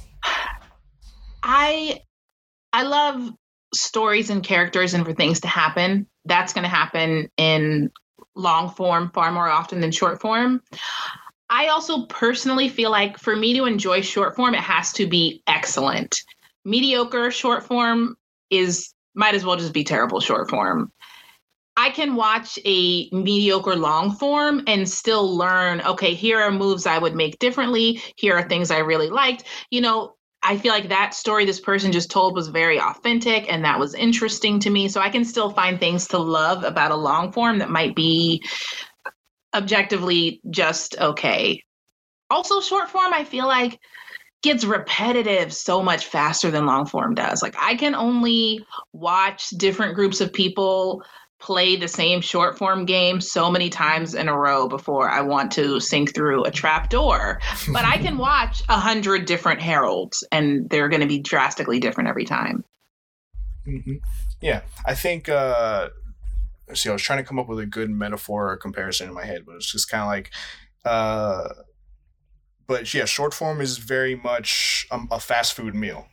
[1.43, 2.01] I
[2.73, 3.33] i love
[3.73, 6.07] stories and characters and for things to happen.
[6.25, 7.91] That's going to happen in
[8.35, 10.61] long form far more often than short form.
[11.49, 15.43] I also personally feel like for me to enjoy short form, it has to be
[15.47, 16.21] excellent
[16.65, 18.15] mediocre short form
[18.49, 20.91] is might as well just be terrible short form.
[21.77, 26.97] I can watch a mediocre long form and still learn, okay, here are moves I
[26.97, 28.01] would make differently.
[28.17, 29.45] Here are things I really liked.
[29.69, 33.63] You know, I feel like that story this person just told was very authentic and
[33.63, 34.89] that was interesting to me.
[34.89, 38.43] So I can still find things to love about a long form that might be
[39.53, 41.63] objectively just okay.
[42.29, 43.79] Also, short form, I feel like
[44.41, 47.41] gets repetitive so much faster than long form does.
[47.41, 51.03] Like I can only watch different groups of people
[51.39, 55.51] play the same short form game so many times in a row before I want
[55.53, 57.39] to sink through a trap door.
[57.71, 62.09] But I can watch a hundred different Harolds and they're going to be drastically different
[62.09, 62.63] every time.
[63.67, 63.95] Mm-hmm.
[64.41, 65.29] Yeah, I think.
[65.29, 65.89] uh
[66.73, 69.25] See, I was trying to come up with a good metaphor or comparison in my
[69.25, 70.31] head, but it's just kind of like
[70.85, 71.49] uh
[72.67, 76.07] but yeah, short form is very much um, a fast food meal,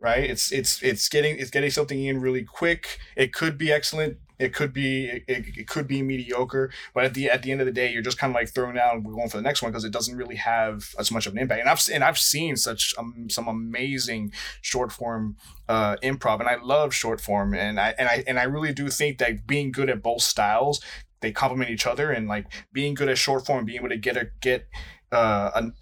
[0.00, 0.24] right?
[0.24, 2.98] It's it's it's getting it's getting something in really quick.
[3.16, 4.18] It could be excellent.
[4.38, 7.66] It could be it, it could be mediocre, but at the at the end of
[7.66, 9.72] the day, you're just kind of like throwing out we're going for the next one
[9.72, 11.60] because it doesn't really have as much of an impact.
[11.60, 15.36] And I've and I've seen such um, some amazing short form
[15.68, 18.88] uh, improv, and I love short form, and I and I and I really do
[18.90, 20.80] think that being good at both styles
[21.20, 24.16] they complement each other and like being good at short form being able to get
[24.16, 24.68] a get
[25.12, 25.72] uh, a,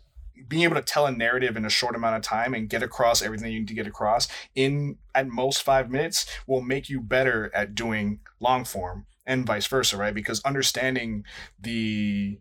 [0.49, 3.23] being able to tell a narrative in a short amount of time and get across
[3.23, 7.51] everything you need to get across in at most five minutes will make you better
[7.55, 10.15] at doing long form and vice versa, right?
[10.15, 11.25] Because understanding
[11.61, 12.39] the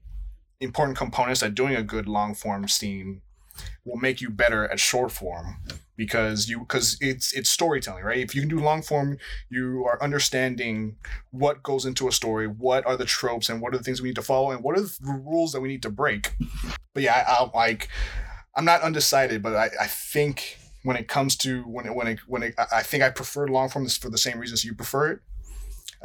[0.60, 3.22] important components that doing a good long form scene
[3.84, 5.58] will make you better at short form
[5.96, 8.20] because you because it's it's storytelling right?
[8.20, 9.18] If you can do long form
[9.50, 10.98] you are understanding
[11.32, 14.10] what goes into a story what are the tropes and what are the things we
[14.10, 16.36] need to follow and what are the rules that we need to break.
[16.94, 17.90] But yeah I, I like
[18.56, 22.20] i'm not undecided but i i think when it comes to when it when it
[22.28, 25.20] when it i think i prefer long form for the same reasons you prefer it.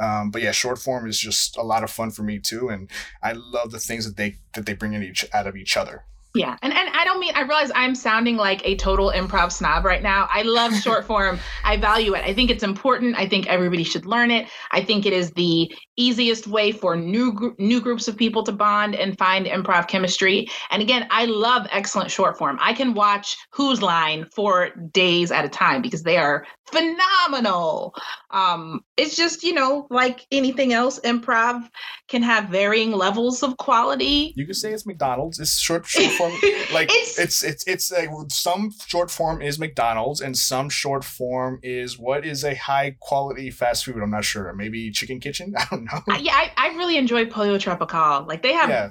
[0.01, 2.91] Um, but yeah, short form is just a lot of fun for me too, and
[3.23, 6.05] I love the things that they that they bring in each out of each other.
[6.35, 6.57] Yeah.
[6.63, 10.03] And and I don't mean I realize I'm sounding like a total improv snob right
[10.03, 10.29] now.
[10.31, 11.41] I love short form.
[11.65, 12.25] I value it.
[12.25, 13.17] I think it's important.
[13.17, 14.49] I think everybody should learn it.
[14.71, 18.53] I think it is the easiest way for new gr- new groups of people to
[18.53, 20.49] bond and find improv chemistry.
[20.71, 22.59] And again, I love excellent short form.
[22.61, 27.95] I can watch Whose Line for days at a time because they are phenomenal.
[28.31, 31.69] Um, it's just, you know, like anything else, improv
[32.09, 34.33] can have varying levels of quality.
[34.37, 35.39] You could say it's McDonald's.
[35.39, 36.33] It's short short form.
[36.73, 41.61] like it's it's it's, it's a, some short form is McDonald's and some short form
[41.63, 43.97] is what is a high quality fast food.
[44.03, 44.53] I'm not sure.
[44.53, 45.55] Maybe Chicken Kitchen.
[45.59, 46.17] I don't know.
[46.19, 48.25] yeah, I, I really enjoy Pollo Tropical.
[48.27, 48.91] Like they have yeah.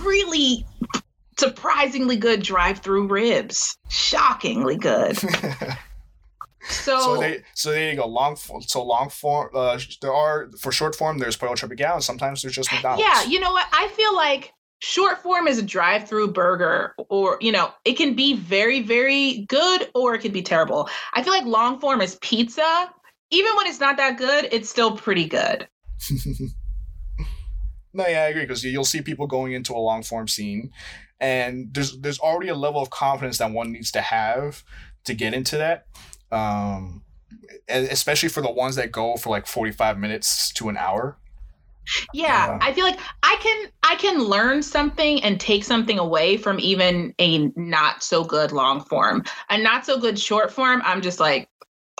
[0.00, 0.66] really
[1.38, 3.76] surprisingly good drive-through ribs.
[3.88, 5.18] Shockingly good.
[6.68, 8.06] So, so they so there you go.
[8.06, 9.50] Long form so long form.
[9.54, 11.18] Uh, there are for short form.
[11.18, 13.04] There's Pollo Tropical, and sometimes there's just McDonald's.
[13.04, 13.68] Yeah, you know what?
[13.72, 18.14] I feel like short form is a drive through burger or you know it can
[18.14, 20.88] be very very good or it can be terrible.
[21.14, 22.90] I feel like long form is pizza.
[23.30, 25.68] Even when it's not that good it's still pretty good.
[27.92, 30.70] No yeah i agree because you'll see people going into a long form scene
[31.18, 34.62] and there's there's already a level of confidence that one needs to have
[35.04, 35.86] to get into that.
[36.30, 37.02] Um
[37.68, 41.16] especially for the ones that go for like 45 minutes to an hour
[42.12, 46.58] yeah, I feel like I can I can learn something and take something away from
[46.60, 49.24] even a not so good long form.
[49.50, 51.48] A not so good short form, I'm just like,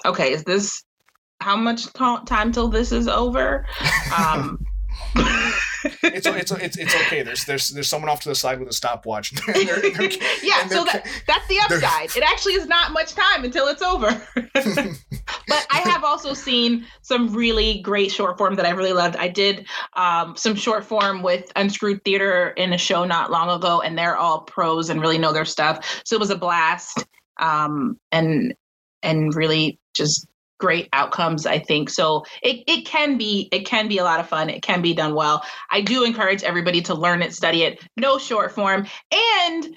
[0.04, 0.82] okay, is this
[1.40, 3.66] how much t- time till this is over?
[4.16, 4.64] Um
[6.02, 7.22] it's, it's it's it's okay.
[7.22, 9.30] There's there's there's someone off to the side with a stopwatch.
[9.46, 10.10] they're, they're,
[10.42, 12.16] yeah, so that, that's the upside.
[12.16, 14.08] It actually is not much time until it's over.
[14.34, 19.16] but I have also seen some really great short form that I really loved.
[19.16, 23.80] I did um, some short form with Unscrewed Theater in a show not long ago,
[23.80, 26.02] and they're all pros and really know their stuff.
[26.04, 27.04] So it was a blast,
[27.38, 28.54] um, and
[29.02, 30.26] and really just
[30.58, 31.90] great outcomes i think.
[31.90, 34.48] So it, it can be it can be a lot of fun.
[34.50, 35.42] It can be done well.
[35.70, 39.76] I do encourage everybody to learn it study it no short form and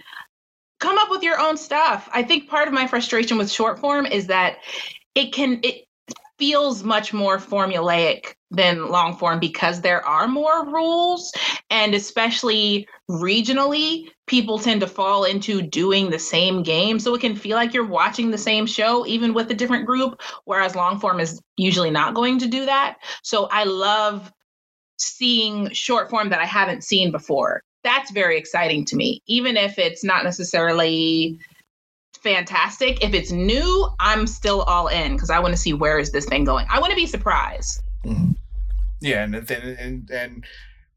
[0.79, 2.09] come up with your own stuff.
[2.13, 4.57] I think part of my frustration with short form is that
[5.15, 5.85] it can it
[6.37, 11.31] feels much more formulaic than long form because there are more rules
[11.69, 17.35] and especially regionally people tend to fall into doing the same game so it can
[17.35, 21.19] feel like you're watching the same show even with a different group whereas long form
[21.19, 24.31] is usually not going to do that so i love
[24.97, 29.77] seeing short form that i haven't seen before that's very exciting to me even if
[29.77, 31.39] it's not necessarily
[32.23, 33.01] fantastic.
[33.01, 36.25] If it's new, I'm still all in because I want to see where is this
[36.25, 36.65] thing going.
[36.69, 37.81] I want to be surprised.
[38.05, 38.31] Mm-hmm.
[39.01, 40.45] Yeah, and then and, and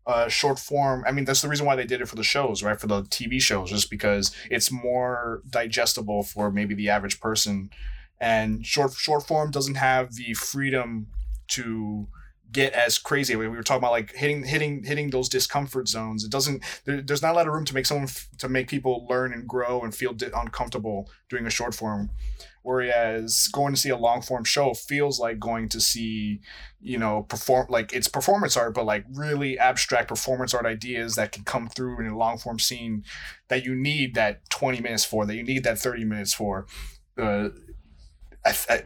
[0.07, 1.05] uh, short form.
[1.07, 2.81] I mean, that's the reason why they did it for the shows, right?
[2.81, 7.71] For the TV shows, just because it's more digestible for maybe the average person,
[8.21, 11.07] and short short form doesn't have the freedom
[11.49, 12.09] to
[12.51, 13.35] get as crazy.
[13.35, 16.25] We were talking about like hitting hitting hitting those discomfort zones.
[16.25, 16.63] It doesn't.
[16.85, 19.49] There, there's not a lot of room to make someone to make people learn and
[19.49, 22.11] grow and feel uncomfortable doing a short form.
[22.63, 26.41] Whereas going to see a long form show feels like going to see,
[26.81, 31.33] you know, perform like it's performance art, but like really abstract performance art ideas that
[31.33, 33.05] can come through in a long form scene
[33.49, 36.67] that you need that 20 minutes for, that you need that 30 minutes for.
[37.19, 37.49] Uh,
[38.45, 38.83] I, I,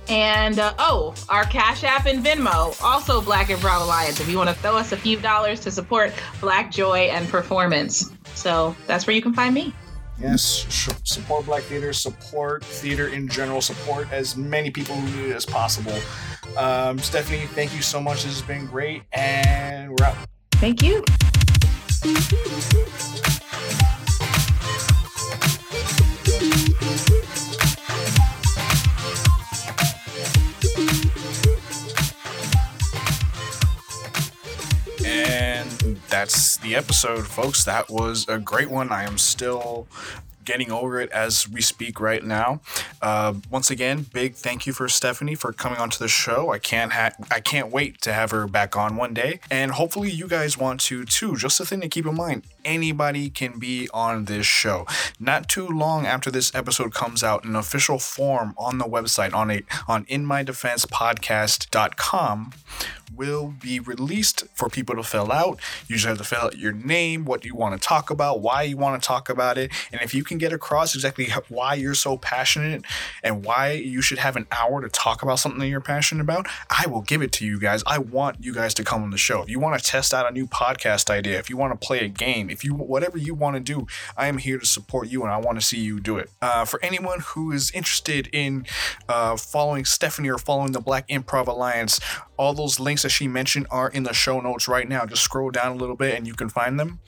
[0.07, 4.49] And uh, oh, our Cash App and Venmo, also Black Improv Alliance, if you want
[4.49, 8.11] to throw us a few dollars to support Black joy and performance.
[8.35, 9.73] So that's where you can find me.
[10.19, 10.65] Yes,
[11.03, 15.45] support Black theater, support theater in general, support as many people who need it as
[15.45, 15.97] possible.
[16.57, 18.23] Um, Stephanie, thank you so much.
[18.23, 20.15] This has been great, and we're out.
[20.53, 21.03] Thank you.
[36.15, 37.65] That's the episode, folks.
[37.65, 38.89] That was a great one.
[38.89, 39.85] I am still
[40.45, 42.61] getting over it as we speak right now.
[43.01, 46.53] Uh, once again, big thank you for Stephanie for coming onto the show.
[46.53, 50.09] I can't ha- I can't wait to have her back on one day, and hopefully
[50.09, 51.35] you guys want to too.
[51.35, 54.85] Just a thing to keep in mind: anybody can be on this show.
[55.19, 59.51] Not too long after this episode comes out, an official form on the website on
[59.51, 62.53] a on inmydefensepodcast.com
[63.13, 65.59] will be released for people to fill out.
[65.87, 68.63] You just have to fill out your name, what you want to talk about, why
[68.63, 71.93] you want to talk about it, and if you can get across exactly why you're
[71.93, 72.83] so passionate
[73.23, 76.47] and why you should have an hour to talk about something that you're passionate about,
[76.69, 77.83] I will give it to you guys.
[77.85, 79.41] I want you guys to come on the show.
[79.41, 81.99] If you want to test out a new podcast idea, if you want to play
[81.99, 83.87] a game, if you whatever you want to do,
[84.17, 86.29] I am here to support you and I want to see you do it.
[86.41, 88.65] Uh, for anyone who is interested in
[89.09, 91.99] uh, following Stephanie or following the Black Improv Alliance,
[92.37, 95.05] all those links that she mentioned are in the show notes right now.
[95.05, 96.99] Just scroll down a little bit and you can find them.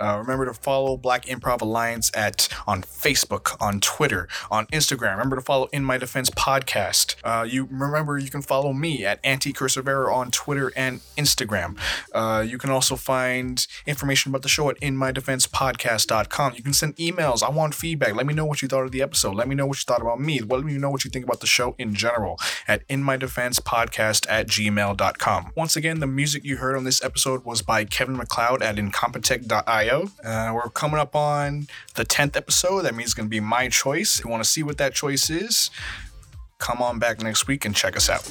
[0.00, 5.12] Uh, remember to follow Black Improv Alliance at on Facebook, on Twitter, on Instagram.
[5.12, 7.16] Remember to follow In My Defense podcast.
[7.22, 11.78] Uh, you remember you can follow me at Anti Cursivera on Twitter and Instagram.
[12.14, 16.54] Uh, you can also find information about the show at InMyDefensePodcast.com.
[16.56, 17.42] You can send emails.
[17.42, 18.14] I want feedback.
[18.14, 19.34] Let me know what you thought of the episode.
[19.34, 20.40] Let me know what you thought about me.
[20.40, 25.19] Let me know what you think about the show in general at InMyDefensePodcast at gmail.com.
[25.54, 30.08] Once again, the music you heard on this episode was by Kevin MacLeod at Incompetech.io.
[30.24, 32.82] Uh, we're coming up on the 10th episode.
[32.82, 34.18] That means it's going to be my choice.
[34.18, 35.70] If you want to see what that choice is,
[36.58, 38.24] come on back next week and check us out.